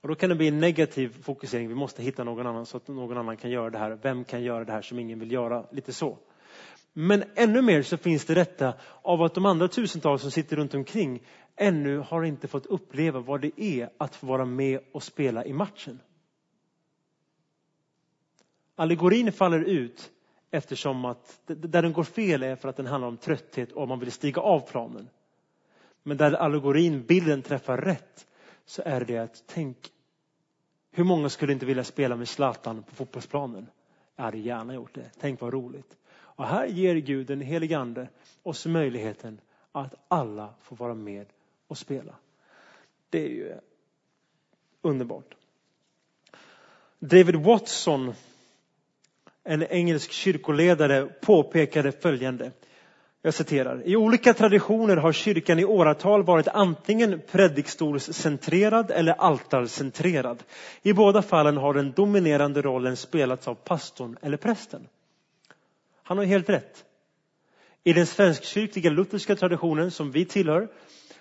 Och 0.00 0.08
Då 0.08 0.14
kan 0.14 0.28
det 0.28 0.34
bli 0.34 0.48
en 0.48 0.58
negativ 0.58 1.22
fokusering. 1.22 1.68
Vi 1.68 1.74
måste 1.74 2.02
hitta 2.02 2.24
någon 2.24 2.46
annan 2.46 2.66
så 2.66 2.76
att 2.76 2.88
någon 2.88 3.18
annan 3.18 3.36
kan 3.36 3.50
göra 3.50 3.70
det 3.70 3.78
här. 3.78 3.98
Vem 4.02 4.24
kan 4.24 4.42
göra 4.42 4.64
det 4.64 4.72
här 4.72 4.82
som 4.82 4.98
ingen 4.98 5.18
vill 5.18 5.32
göra? 5.32 5.66
Lite 5.70 5.92
så. 5.92 6.18
Men 6.92 7.24
ännu 7.34 7.62
mer 7.62 7.82
så 7.82 7.96
finns 7.96 8.24
det 8.24 8.34
detta 8.34 8.74
av 9.02 9.22
att 9.22 9.34
de 9.34 9.46
andra 9.46 9.68
tusentals 9.68 10.22
som 10.22 10.30
sitter 10.30 10.56
runt 10.56 10.74
omkring 10.74 11.22
ännu 11.56 11.98
har 11.98 12.24
inte 12.24 12.48
fått 12.48 12.66
uppleva 12.66 13.20
vad 13.20 13.40
det 13.40 13.60
är 13.60 13.90
att 13.98 14.16
få 14.16 14.26
vara 14.26 14.44
med 14.44 14.80
och 14.92 15.02
spela 15.02 15.44
i 15.44 15.52
matchen. 15.52 16.00
Allegorin 18.76 19.32
faller 19.32 19.60
ut 19.60 20.12
eftersom 20.50 21.04
att 21.04 21.40
där 21.46 21.82
den 21.82 21.92
går 21.92 22.04
fel 22.04 22.42
är 22.42 22.56
för 22.56 22.68
att 22.68 22.76
den 22.76 22.86
handlar 22.86 23.08
om 23.08 23.16
trötthet 23.16 23.72
och 23.72 23.88
man 23.88 23.98
vill 23.98 24.12
stiga 24.12 24.40
av 24.40 24.60
planen. 24.60 25.08
Men 26.02 26.16
där 26.16 26.32
allegorin, 26.32 27.06
bilden 27.06 27.42
träffar 27.42 27.78
rätt 27.78 28.26
så 28.64 28.82
är 28.84 29.04
det 29.04 29.18
att 29.18 29.44
tänk 29.46 29.76
hur 30.90 31.04
många 31.04 31.28
skulle 31.28 31.52
inte 31.52 31.66
vilja 31.66 31.84
spela 31.84 32.16
med 32.16 32.28
Zlatan 32.28 32.82
på 32.82 32.94
fotbollsplanen? 32.94 33.66
Jag 34.16 34.24
hade 34.24 34.38
gärna 34.38 34.74
gjort 34.74 34.94
det. 34.94 35.10
Tänk 35.20 35.40
vad 35.40 35.52
roligt. 35.52 35.96
Och 36.12 36.46
här 36.46 36.66
ger 36.66 36.94
Gud, 36.96 37.26
den 37.26 37.40
helige 37.40 37.78
Ande, 37.78 38.08
oss 38.42 38.66
möjligheten 38.66 39.40
att 39.72 39.94
alla 40.08 40.54
får 40.60 40.76
vara 40.76 40.94
med 40.94 41.26
och 41.66 41.78
spela. 41.78 42.14
Det 43.10 43.24
är 43.24 43.28
ju 43.28 43.54
underbart. 44.82 45.34
David 46.98 47.36
Watson 47.36 48.14
en 49.44 49.62
engelsk 49.62 50.12
kyrkoledare 50.12 51.06
påpekade 51.20 51.92
följande. 51.92 52.50
Jag 53.22 53.34
citerar. 53.34 53.82
I 53.84 53.96
olika 53.96 54.34
traditioner 54.34 54.96
har 54.96 55.12
kyrkan 55.12 55.58
i 55.58 55.64
åratal 55.64 56.22
varit 56.22 56.48
antingen 56.48 57.20
predikstolscentrerad 57.30 58.90
eller 58.90 59.12
altarcentrerad. 59.12 60.42
I 60.82 60.92
båda 60.92 61.22
fallen 61.22 61.56
har 61.56 61.74
den 61.74 61.92
dominerande 61.92 62.62
rollen 62.62 62.96
spelats 62.96 63.48
av 63.48 63.54
pastorn 63.54 64.16
eller 64.22 64.36
prästen. 64.36 64.88
Han 66.02 66.18
har 66.18 66.24
helt 66.24 66.48
rätt. 66.48 66.84
I 67.84 67.92
den 67.92 68.06
svenskkyrkliga 68.06 68.90
lutherska 68.90 69.36
traditionen 69.36 69.90
som 69.90 70.10
vi 70.10 70.24
tillhör 70.24 70.68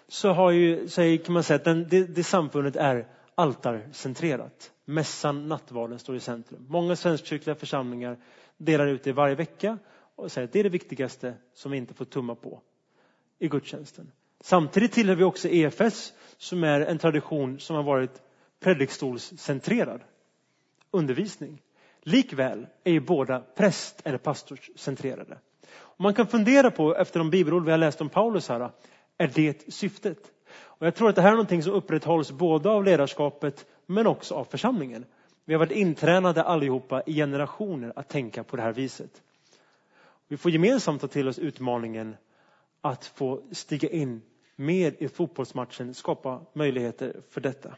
så 0.07 0.29
har 0.29 0.51
ju, 0.51 0.87
kan 1.17 1.33
man 1.33 1.43
säga 1.43 1.55
att 1.55 1.63
den, 1.63 1.87
det, 1.89 2.03
det 2.03 2.23
samfundet 2.23 2.75
är 2.75 3.05
altarcentrerat. 3.35 4.71
Mässan, 4.85 5.47
nattvarden 5.47 5.99
står 5.99 6.15
i 6.15 6.19
centrum. 6.19 6.65
Många 6.69 6.95
svenskkyrkliga 6.95 7.55
församlingar 7.55 8.17
delar 8.57 8.87
ut 8.87 9.03
det 9.03 9.13
varje 9.13 9.35
vecka 9.35 9.77
och 10.15 10.31
säger 10.31 10.47
att 10.47 10.53
det 10.53 10.59
är 10.59 10.63
det 10.63 10.69
viktigaste 10.69 11.33
som 11.53 11.71
vi 11.71 11.77
inte 11.77 11.93
får 11.93 12.05
tumma 12.05 12.35
på 12.35 12.61
i 13.39 13.47
gudstjänsten. 13.47 14.11
Samtidigt 14.41 14.91
tillhör 14.91 15.15
vi 15.15 15.23
också 15.23 15.49
EFS 15.49 16.13
som 16.37 16.63
är 16.63 16.81
en 16.81 16.97
tradition 16.97 17.59
som 17.59 17.75
har 17.75 17.83
varit 17.83 18.21
predikstolscentrerad 18.59 20.01
undervisning. 20.91 21.61
Likväl 22.01 22.67
är 22.83 22.91
ju 22.91 22.99
båda 22.99 23.39
präst 23.39 24.01
eller 24.03 24.17
pastorscentrerade. 24.17 25.37
Man 25.97 26.13
kan 26.13 26.27
fundera 26.27 26.71
på, 26.71 26.95
efter 26.95 27.19
de 27.19 27.29
bibelord 27.29 27.65
vi 27.65 27.71
har 27.71 27.77
läst 27.77 28.01
om 28.01 28.09
Paulus 28.09 28.49
här, 28.49 28.71
är 29.17 29.27
det 29.27 29.73
syftet? 29.73 30.32
Och 30.83 30.87
jag 30.87 30.95
tror 30.95 31.09
att 31.09 31.15
det 31.15 31.21
här 31.21 31.29
är 31.29 31.33
någonting 31.33 31.63
som 31.63 31.73
upprätthålls 31.73 32.31
både 32.31 32.69
av 32.69 32.83
ledarskapet 32.83 33.65
men 33.85 34.07
också 34.07 34.35
av 34.35 34.45
församlingen. 34.45 35.05
Vi 35.45 35.53
har 35.53 35.59
varit 35.59 35.71
intränade 35.71 36.43
allihopa 36.43 37.03
i 37.05 37.13
generationer 37.13 37.93
att 37.95 38.09
tänka 38.09 38.43
på 38.43 38.55
det 38.55 38.61
här 38.61 38.73
viset. 38.73 39.21
Vi 40.27 40.37
får 40.37 40.51
gemensamt 40.51 41.01
ta 41.01 41.07
till 41.07 41.27
oss 41.27 41.39
utmaningen 41.39 42.15
att 42.81 43.05
få 43.05 43.41
stiga 43.51 43.89
in 43.89 44.21
mer 44.55 44.95
i 44.99 45.07
fotbollsmatchen, 45.07 45.93
skapa 45.93 46.41
möjligheter 46.53 47.21
för 47.29 47.41
detta. 47.41 47.75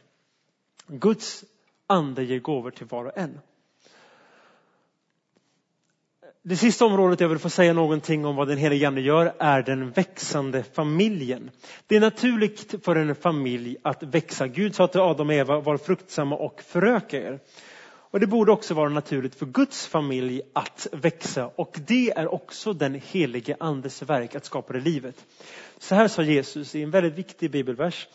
Guds 0.87 1.45
ande 1.87 2.23
ger 2.23 2.39
gåvor 2.39 2.71
till 2.71 2.87
var 2.87 3.05
och 3.05 3.17
en. 3.17 3.39
Det 6.47 6.55
sista 6.55 6.85
området 6.85 7.19
jag 7.19 7.29
vill 7.29 7.39
få 7.39 7.49
säga 7.49 7.73
någonting 7.73 8.25
om 8.25 8.35
vad 8.35 8.47
den 8.47 8.57
helige 8.57 8.87
Ande 8.87 9.01
gör 9.01 9.33
är 9.39 9.61
den 9.61 9.91
växande 9.91 10.63
familjen. 10.73 11.51
Det 11.87 11.95
är 11.95 11.99
naturligt 11.99 12.85
för 12.85 12.95
en 12.95 13.15
familj 13.15 13.77
att 13.81 14.03
växa. 14.03 14.47
Gud 14.47 14.75
sa 14.75 14.87
till 14.87 15.01
Adam 15.01 15.27
och 15.27 15.33
Eva, 15.33 15.59
var 15.59 15.77
fruktsamma 15.77 16.35
och 16.35 16.61
föröka 16.61 17.17
er. 17.17 17.39
Och 17.87 18.19
det 18.19 18.27
borde 18.27 18.51
också 18.51 18.73
vara 18.73 18.89
naturligt 18.89 19.35
för 19.35 19.45
Guds 19.45 19.87
familj 19.87 20.41
att 20.53 20.87
växa 20.91 21.49
och 21.55 21.79
det 21.87 22.11
är 22.11 22.33
också 22.33 22.73
den 22.73 23.01
helige 23.11 23.57
andes 23.59 24.01
verk 24.01 24.35
att 24.35 24.45
skapa 24.45 24.73
det 24.73 24.79
livet. 24.79 25.25
Så 25.79 25.95
här 25.95 26.07
sa 26.07 26.23
Jesus 26.23 26.75
i 26.75 26.83
en 26.83 26.91
väldigt 26.91 27.17
viktig 27.17 27.51
bibelvers. 27.51 28.07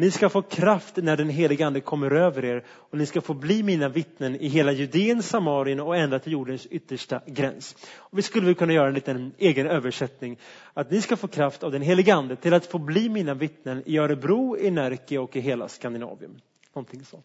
Ni 0.00 0.10
ska 0.10 0.28
få 0.28 0.42
kraft 0.42 0.96
när 0.96 1.16
den 1.16 1.28
helige 1.28 1.66
ande 1.66 1.80
kommer 1.80 2.10
över 2.10 2.44
er 2.44 2.64
och 2.68 2.98
ni 2.98 3.06
ska 3.06 3.20
få 3.20 3.34
bli 3.34 3.62
mina 3.62 3.88
vittnen 3.88 4.36
i 4.36 4.48
hela 4.48 4.72
Judeen, 4.72 5.22
Samarien 5.22 5.80
och 5.80 5.96
ända 5.96 6.18
till 6.18 6.32
jordens 6.32 6.66
yttersta 6.66 7.20
gräns. 7.26 7.76
Och 7.96 8.18
vi 8.18 8.22
skulle 8.22 8.46
väl 8.46 8.54
kunna 8.54 8.72
göra 8.72 8.88
en 8.88 8.94
liten 8.94 9.32
egen 9.38 9.66
översättning. 9.66 10.38
Att 10.74 10.90
ni 10.90 11.02
ska 11.02 11.16
få 11.16 11.28
kraft 11.28 11.62
av 11.62 11.72
den 11.72 11.82
helige 11.82 12.14
ande 12.14 12.36
till 12.36 12.54
att 12.54 12.66
få 12.66 12.78
bli 12.78 13.08
mina 13.08 13.34
vittnen 13.34 13.82
i 13.86 13.98
Örebro, 13.98 14.56
i 14.56 14.70
Närke 14.70 15.18
och 15.18 15.36
i 15.36 15.40
hela 15.40 15.68
Skandinavien. 15.68 16.40
Någonting 16.74 17.04
så. 17.04 17.22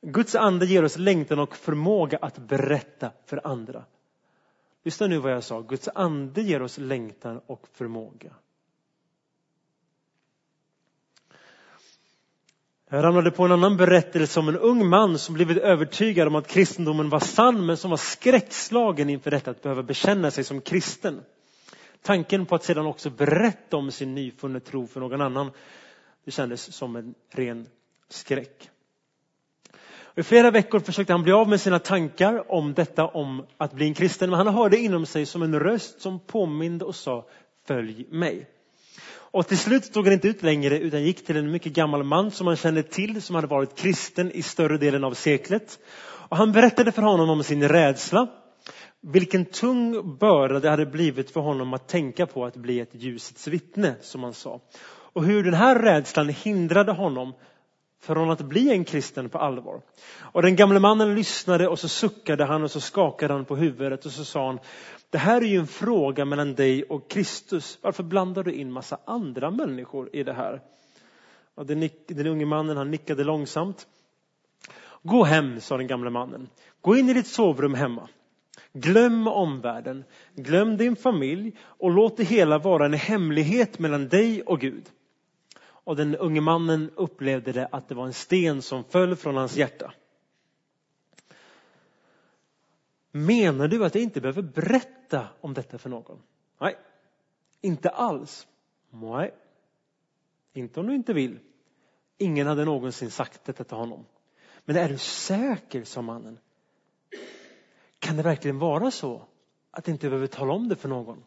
Guds 0.00 0.34
ande 0.34 0.66
ger 0.66 0.84
oss 0.84 0.98
längtan 0.98 1.38
och 1.38 1.56
förmåga 1.56 2.18
att 2.22 2.38
berätta 2.38 3.10
för 3.26 3.40
andra. 3.46 3.84
Lyssna 4.82 5.06
nu 5.06 5.18
vad 5.18 5.32
jag 5.32 5.44
sa. 5.44 5.60
Guds 5.60 5.88
ande 5.94 6.42
ger 6.42 6.62
oss 6.62 6.78
längtan 6.78 7.40
och 7.46 7.66
förmåga. 7.72 8.32
Jag 12.94 13.04
ramlade 13.04 13.30
på 13.30 13.44
en 13.44 13.52
annan 13.52 13.76
berättelse 13.76 14.40
om 14.40 14.48
en 14.48 14.56
ung 14.56 14.86
man 14.88 15.18
som 15.18 15.34
blivit 15.34 15.58
övertygad 15.58 16.28
om 16.28 16.34
att 16.34 16.46
kristendomen 16.48 17.08
var 17.08 17.20
sann 17.20 17.66
men 17.66 17.76
som 17.76 17.90
var 17.90 17.96
skräckslagen 17.96 19.10
inför 19.10 19.30
detta 19.30 19.50
att 19.50 19.62
behöva 19.62 19.82
bekänna 19.82 20.30
sig 20.30 20.44
som 20.44 20.60
kristen. 20.60 21.20
Tanken 22.02 22.46
på 22.46 22.54
att 22.54 22.64
sedan 22.64 22.86
också 22.86 23.10
berätta 23.10 23.76
om 23.76 23.90
sin 23.90 24.14
nyfunna 24.14 24.60
tro 24.60 24.86
för 24.86 25.00
någon 25.00 25.20
annan, 25.20 25.50
det 26.24 26.30
kändes 26.30 26.74
som 26.74 26.96
en 26.96 27.14
ren 27.30 27.66
skräck. 28.08 28.70
I 30.14 30.22
flera 30.22 30.50
veckor 30.50 30.80
försökte 30.80 31.12
han 31.12 31.22
bli 31.22 31.32
av 31.32 31.48
med 31.48 31.60
sina 31.60 31.78
tankar 31.78 32.52
om 32.52 32.74
detta 32.74 33.06
om 33.06 33.46
att 33.56 33.72
bli 33.72 33.86
en 33.86 33.94
kristen, 33.94 34.30
men 34.30 34.46
han 34.46 34.54
hörde 34.54 34.78
inom 34.78 35.06
sig 35.06 35.26
som 35.26 35.42
en 35.42 35.60
röst 35.60 36.00
som 36.00 36.20
påminde 36.20 36.84
och 36.84 36.94
sa 36.94 37.26
Följ 37.66 38.06
mig. 38.10 38.46
Och 39.32 39.48
till 39.48 39.58
slut 39.58 39.84
stod 39.84 40.04
han 40.04 40.12
inte 40.12 40.28
ut 40.28 40.42
längre 40.42 40.78
utan 40.78 41.02
gick 41.02 41.26
till 41.26 41.36
en 41.36 41.50
mycket 41.50 41.72
gammal 41.72 42.04
man 42.04 42.30
som 42.30 42.46
han 42.46 42.56
kände 42.56 42.82
till 42.82 43.22
som 43.22 43.34
hade 43.34 43.46
varit 43.46 43.78
kristen 43.78 44.32
i 44.32 44.42
större 44.42 44.78
delen 44.78 45.04
av 45.04 45.14
seklet. 45.14 45.78
Och 46.02 46.36
han 46.36 46.52
berättade 46.52 46.92
för 46.92 47.02
honom 47.02 47.30
om 47.30 47.42
sin 47.42 47.68
rädsla. 47.68 48.28
Vilken 49.00 49.44
tung 49.44 50.16
börda 50.18 50.60
det 50.60 50.70
hade 50.70 50.86
blivit 50.86 51.30
för 51.30 51.40
honom 51.40 51.74
att 51.74 51.88
tänka 51.88 52.26
på 52.26 52.44
att 52.44 52.56
bli 52.56 52.80
ett 52.80 52.94
ljusets 52.94 53.46
vittne, 53.48 53.94
som 54.00 54.22
han 54.22 54.34
sa. 54.34 54.60
Och 54.84 55.24
hur 55.24 55.44
den 55.44 55.54
här 55.54 55.78
rädslan 55.78 56.28
hindrade 56.28 56.92
honom 56.92 57.34
från 58.02 58.30
att 58.30 58.40
bli 58.40 58.70
en 58.70 58.84
kristen 58.84 59.28
på 59.28 59.38
allvar. 59.38 59.80
Och 60.18 60.42
den 60.42 60.56
gamle 60.56 60.80
mannen 60.80 61.14
lyssnade 61.14 61.68
och 61.68 61.78
så 61.78 61.88
suckade 61.88 62.44
han 62.44 62.62
och 62.62 62.70
så 62.70 62.80
skakade 62.80 63.34
han 63.34 63.44
på 63.44 63.56
huvudet 63.56 64.06
och 64.06 64.12
så 64.12 64.24
sa 64.24 64.46
han 64.46 64.58
Det 65.10 65.18
här 65.18 65.40
är 65.40 65.46
ju 65.46 65.58
en 65.58 65.66
fråga 65.66 66.24
mellan 66.24 66.54
dig 66.54 66.82
och 66.82 67.10
Kristus. 67.10 67.78
Varför 67.82 68.02
blandar 68.02 68.42
du 68.42 68.52
in 68.52 68.72
massa 68.72 68.98
andra 69.04 69.50
människor 69.50 70.10
i 70.12 70.22
det 70.22 70.32
här? 70.32 70.60
Och 71.54 71.66
den, 71.66 71.88
den 72.06 72.26
unge 72.26 72.46
mannen 72.46 72.76
han 72.76 72.90
nickade 72.90 73.24
långsamt. 73.24 73.86
Gå 75.02 75.24
hem, 75.24 75.60
sa 75.60 75.76
den 75.76 75.86
gamle 75.86 76.10
mannen. 76.10 76.48
Gå 76.80 76.96
in 76.96 77.08
i 77.08 77.14
ditt 77.14 77.26
sovrum 77.26 77.74
hemma. 77.74 78.08
Glöm 78.72 79.28
omvärlden, 79.28 80.04
glöm 80.34 80.76
din 80.76 80.96
familj 80.96 81.52
och 81.60 81.90
låt 81.90 82.16
det 82.16 82.24
hela 82.24 82.58
vara 82.58 82.84
en 82.84 82.92
hemlighet 82.92 83.78
mellan 83.78 84.08
dig 84.08 84.42
och 84.42 84.60
Gud. 84.60 84.90
Och 85.84 85.96
den 85.96 86.16
unge 86.16 86.40
mannen 86.40 86.90
upplevde 86.96 87.52
det 87.52 87.68
att 87.72 87.88
det 87.88 87.94
var 87.94 88.06
en 88.06 88.12
sten 88.12 88.62
som 88.62 88.84
föll 88.84 89.16
från 89.16 89.36
hans 89.36 89.56
hjärta. 89.56 89.94
Menar 93.10 93.68
du 93.68 93.84
att 93.84 93.94
jag 93.94 94.02
inte 94.02 94.20
behöver 94.20 94.42
berätta 94.42 95.28
om 95.40 95.54
detta 95.54 95.78
för 95.78 95.90
någon? 95.90 96.22
Nej, 96.60 96.76
inte 97.60 97.88
alls. 97.88 98.46
Nej, 98.90 99.34
inte 100.52 100.80
om 100.80 100.86
du 100.86 100.94
inte 100.94 101.12
vill. 101.12 101.38
Ingen 102.18 102.46
hade 102.46 102.64
någonsin 102.64 103.10
sagt 103.10 103.44
detta 103.44 103.64
till 103.64 103.76
honom. 103.76 104.06
Men 104.64 104.76
är 104.76 104.88
du 104.88 104.98
säker, 104.98 105.84
sa 105.84 106.02
mannen. 106.02 106.38
Kan 107.98 108.16
det 108.16 108.22
verkligen 108.22 108.58
vara 108.58 108.90
så 108.90 109.22
att 109.70 109.88
inte 109.88 110.08
behöver 110.08 110.26
tala 110.26 110.52
om 110.52 110.68
det 110.68 110.76
för 110.76 110.88
någon? 110.88 111.24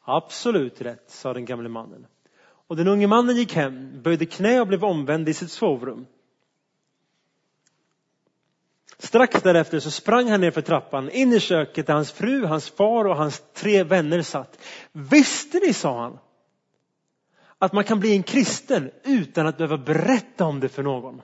Absolut 0.00 0.80
rätt, 0.80 1.10
sa 1.10 1.32
den 1.32 1.44
gamle 1.44 1.68
mannen. 1.68 2.06
Och 2.74 2.78
den 2.78 2.88
unge 2.88 3.06
mannen 3.06 3.36
gick 3.36 3.54
hem, 3.54 4.02
böjde 4.02 4.26
knä 4.26 4.60
och 4.60 4.66
blev 4.66 4.84
omvänd 4.84 5.28
i 5.28 5.34
sitt 5.34 5.50
sovrum. 5.50 6.06
Strax 8.98 9.42
därefter 9.42 9.80
så 9.80 9.90
sprang 9.90 10.28
han 10.28 10.40
ner 10.40 10.50
för 10.50 10.60
trappan 10.60 11.10
in 11.10 11.32
i 11.32 11.40
köket 11.40 11.86
där 11.86 11.94
hans 11.94 12.12
fru, 12.12 12.44
hans 12.44 12.70
far 12.70 13.04
och 13.04 13.16
hans 13.16 13.42
tre 13.52 13.82
vänner 13.82 14.22
satt. 14.22 14.58
Visste 14.92 15.58
ni, 15.58 15.72
sa 15.72 16.02
han, 16.02 16.18
att 17.58 17.72
man 17.72 17.84
kan 17.84 18.00
bli 18.00 18.12
en 18.12 18.22
kristen 18.22 18.90
utan 19.04 19.46
att 19.46 19.58
behöva 19.58 19.78
berätta 19.78 20.44
om 20.44 20.60
det 20.60 20.68
för 20.68 20.82
någon? 20.82 21.22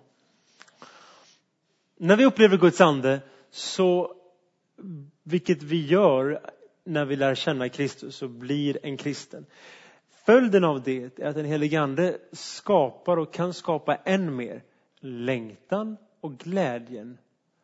När 1.96 2.16
vi 2.16 2.24
upplever 2.24 2.56
Guds 2.56 2.80
ande, 2.80 3.20
så, 3.50 4.14
vilket 5.22 5.62
vi 5.62 5.86
gör 5.86 6.40
när 6.84 7.04
vi 7.04 7.16
lär 7.16 7.34
känna 7.34 7.68
Kristus 7.68 8.22
och 8.22 8.30
blir 8.30 8.78
en 8.82 8.96
kristen, 8.96 9.46
Följden 10.24 10.64
av 10.64 10.82
det 10.82 11.18
är 11.18 11.26
att 11.28 11.34
den 11.34 11.44
helige 11.44 11.80
Ande 11.80 12.18
skapar 12.32 13.16
och 13.16 13.32
kan 13.32 13.54
skapa 13.54 13.94
än 13.96 14.36
mer 14.36 14.62
längtan 15.00 15.96
och 16.20 16.38
glädjen 16.38 17.18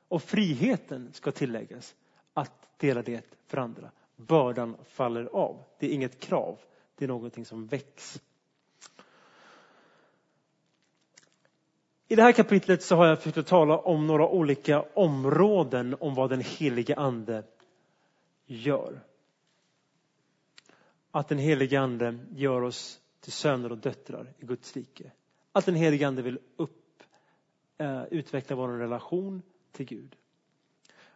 och 0.09 0.23
friheten 0.23 1.13
ska 1.13 1.33
tilläggas 1.33 1.95
att 2.35 2.69
dela 2.77 3.03
det 3.03 3.35
för 3.47 3.59
andra. 3.59 3.91
Bördan 4.17 4.77
faller 4.85 5.25
av. 5.25 5.65
Det 5.79 5.87
är 5.87 5.91
inget 5.91 6.21
krav, 6.21 6.59
det 6.95 7.05
är 7.05 7.09
någonting 7.09 7.45
som 7.45 7.67
väcks. 7.67 8.21
I 12.09 12.17
det 12.17 12.23
här 12.23 12.33
kapitlet 12.33 12.83
så 12.83 12.97
har 12.97 13.07
jag 13.07 13.23
försökt 13.23 13.49
tala 13.49 13.79
om 13.79 14.07
några 14.07 14.29
olika 14.29 14.85
områden 14.95 15.97
om 16.01 16.15
vad 16.15 16.31
den 16.31 16.41
helige 16.41 16.97
Ande 16.97 17.43
gör 18.47 19.01
att 21.19 21.29
den 21.29 21.39
helige 21.39 21.81
Ande 21.81 22.19
gör 22.35 22.63
oss 22.63 23.01
till 23.21 23.33
söner 23.33 23.73
och 23.73 23.79
döttrar 23.79 24.33
i 24.39 24.47
Guds 24.47 24.77
rike. 24.77 25.11
Att 25.53 25.67
den 25.67 25.75
helige 25.75 26.09
Ande 26.09 26.23
vill 26.23 26.39
upp, 26.57 27.03
eh, 27.79 28.05
utveckla 28.11 28.57
vår 28.57 28.69
relation 28.69 29.43
till 29.73 29.87
Gud. 29.87 30.17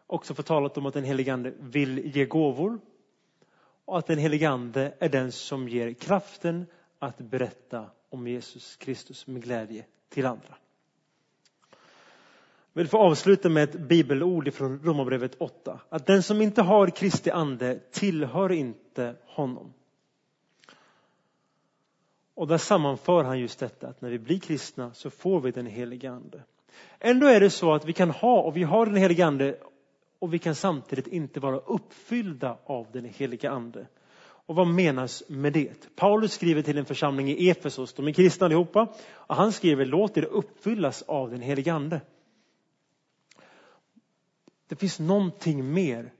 Också 0.06 0.34
förtalat 0.34 0.78
om 0.78 0.86
att 0.86 0.94
den 0.94 1.04
helige 1.04 1.32
Ande 1.32 1.52
vill 1.60 2.16
ge 2.16 2.26
gåvor 2.26 2.80
och 3.84 3.98
att 3.98 4.06
den 4.06 4.18
helige 4.18 4.48
Ande 4.48 4.94
är 4.98 5.08
den 5.08 5.32
som 5.32 5.68
ger 5.68 5.92
kraften 5.92 6.66
att 6.98 7.18
berätta 7.18 7.90
om 8.08 8.28
Jesus 8.28 8.76
Kristus 8.76 9.26
med 9.26 9.42
glädje 9.42 9.84
till 10.08 10.26
andra. 10.26 10.56
Jag 12.72 12.80
vill 12.82 12.88
få 12.88 12.98
avsluta 12.98 13.48
med 13.48 13.62
ett 13.64 13.80
bibelord 13.80 14.52
från 14.52 14.82
Romarbrevet 14.82 15.34
8. 15.38 15.80
Att 15.88 16.06
den 16.06 16.22
som 16.22 16.40
inte 16.40 16.62
har 16.62 16.86
Kristi 16.86 17.30
ande 17.30 17.78
tillhör 17.90 18.52
inte 18.52 19.16
honom. 19.26 19.72
Och 22.40 22.46
där 22.46 22.58
sammanför 22.58 23.24
han 23.24 23.38
just 23.38 23.58
detta 23.58 23.88
att 23.88 24.00
när 24.00 24.10
vi 24.10 24.18
blir 24.18 24.38
kristna 24.38 24.94
så 24.94 25.10
får 25.10 25.40
vi 25.40 25.50
den 25.50 25.66
helige 25.66 26.10
Ande. 26.10 26.42
Ändå 26.98 27.26
är 27.26 27.40
det 27.40 27.50
så 27.50 27.72
att 27.72 27.84
vi 27.84 27.92
kan 27.92 28.10
ha, 28.10 28.42
och 28.42 28.56
vi 28.56 28.62
har 28.62 28.86
den 28.86 28.96
helige 28.96 29.26
Ande, 29.26 29.58
och 30.18 30.34
vi 30.34 30.38
kan 30.38 30.54
samtidigt 30.54 31.06
inte 31.06 31.40
vara 31.40 31.56
uppfyllda 31.56 32.58
av 32.64 32.86
den 32.92 33.04
helige 33.04 33.50
Ande. 33.50 33.86
Och 34.22 34.54
vad 34.54 34.66
menas 34.66 35.22
med 35.28 35.52
det? 35.52 35.96
Paulus 35.96 36.32
skriver 36.32 36.62
till 36.62 36.78
en 36.78 36.84
församling 36.84 37.28
i 37.28 37.50
Efesos, 37.50 37.94
de 37.94 38.08
är 38.08 38.12
kristna 38.12 38.44
allihopa, 38.44 38.88
och 39.10 39.36
han 39.36 39.52
skriver 39.52 39.84
låt 39.84 40.16
er 40.16 40.24
uppfyllas 40.24 41.02
av 41.02 41.30
den 41.30 41.40
helige 41.40 41.72
Ande. 41.72 42.00
Det 44.68 44.76
finns 44.76 45.00
någonting 45.00 45.72
mer, 45.72 46.12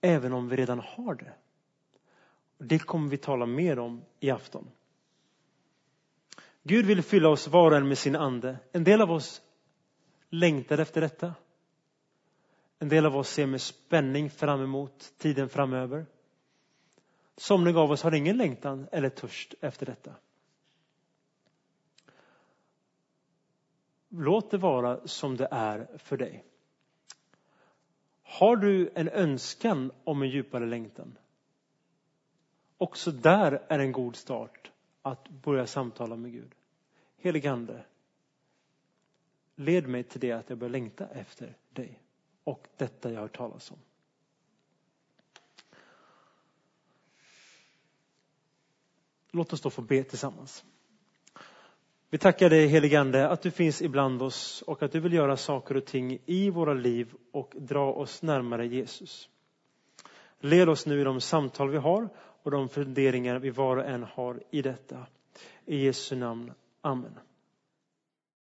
även 0.00 0.32
om 0.32 0.48
vi 0.48 0.56
redan 0.56 0.80
har 0.80 1.14
det. 1.14 1.32
Det 2.58 2.78
kommer 2.78 3.10
vi 3.10 3.16
tala 3.16 3.46
mer 3.46 3.78
om 3.78 4.02
i 4.20 4.30
afton. 4.30 4.66
Gud 6.66 6.86
vill 6.86 7.02
fylla 7.02 7.28
oss 7.28 7.48
var 7.48 7.70
och 7.70 7.76
en 7.76 7.88
med 7.88 7.98
sin 7.98 8.16
ande. 8.16 8.58
En 8.72 8.84
del 8.84 9.00
av 9.00 9.10
oss 9.10 9.42
längtar 10.30 10.78
efter 10.78 11.00
detta. 11.00 11.34
En 12.78 12.88
del 12.88 13.06
av 13.06 13.16
oss 13.16 13.28
ser 13.28 13.46
med 13.46 13.60
spänning 13.60 14.30
fram 14.30 14.62
emot 14.62 15.12
tiden 15.18 15.48
framöver. 15.48 16.06
Somliga 17.36 17.80
av 17.80 17.90
oss 17.90 18.02
har 18.02 18.14
ingen 18.14 18.36
längtan 18.36 18.88
eller 18.92 19.08
törst 19.08 19.54
efter 19.60 19.86
detta. 19.86 20.14
Låt 24.08 24.50
det 24.50 24.58
vara 24.58 25.08
som 25.08 25.36
det 25.36 25.48
är 25.50 25.98
för 25.98 26.16
dig. 26.16 26.44
Har 28.22 28.56
du 28.56 28.90
en 28.94 29.08
önskan 29.08 29.92
om 30.04 30.22
en 30.22 30.28
djupare 30.28 30.66
längtan? 30.66 31.18
Också 32.78 33.10
där 33.10 33.62
är 33.68 33.78
en 33.78 33.92
god 33.92 34.16
start 34.16 34.70
att 35.02 35.28
börja 35.28 35.66
samtala 35.66 36.16
med 36.16 36.32
Gud. 36.32 36.54
Heligande, 37.24 37.84
led 39.56 39.88
mig 39.88 40.02
till 40.02 40.20
det 40.20 40.32
att 40.32 40.48
jag 40.48 40.58
bör 40.58 40.68
längta 40.68 41.06
efter 41.08 41.56
dig 41.70 42.00
och 42.44 42.68
detta 42.76 43.12
jag 43.12 43.20
har 43.20 43.28
talas 43.28 43.70
om. 43.70 43.78
Låt 49.30 49.52
oss 49.52 49.60
då 49.60 49.70
få 49.70 49.82
be 49.82 50.02
tillsammans. 50.02 50.64
Vi 52.10 52.18
tackar 52.18 52.50
dig 52.50 52.66
heligande 52.66 53.28
att 53.28 53.42
du 53.42 53.50
finns 53.50 53.82
ibland 53.82 54.22
oss 54.22 54.62
och 54.62 54.82
att 54.82 54.92
du 54.92 55.00
vill 55.00 55.12
göra 55.12 55.36
saker 55.36 55.76
och 55.76 55.84
ting 55.84 56.18
i 56.26 56.50
våra 56.50 56.74
liv 56.74 57.14
och 57.32 57.54
dra 57.56 57.92
oss 57.92 58.22
närmare 58.22 58.66
Jesus. 58.66 59.28
Led 60.40 60.68
oss 60.68 60.86
nu 60.86 61.00
i 61.00 61.04
de 61.04 61.20
samtal 61.20 61.70
vi 61.70 61.78
har 61.78 62.08
och 62.16 62.50
de 62.50 62.68
funderingar 62.68 63.38
vi 63.38 63.50
var 63.50 63.76
och 63.76 63.84
en 63.84 64.02
har 64.02 64.42
i 64.50 64.62
detta. 64.62 65.06
I 65.66 65.84
Jesu 65.84 66.16
namn. 66.16 66.52
Amen. 66.84 67.14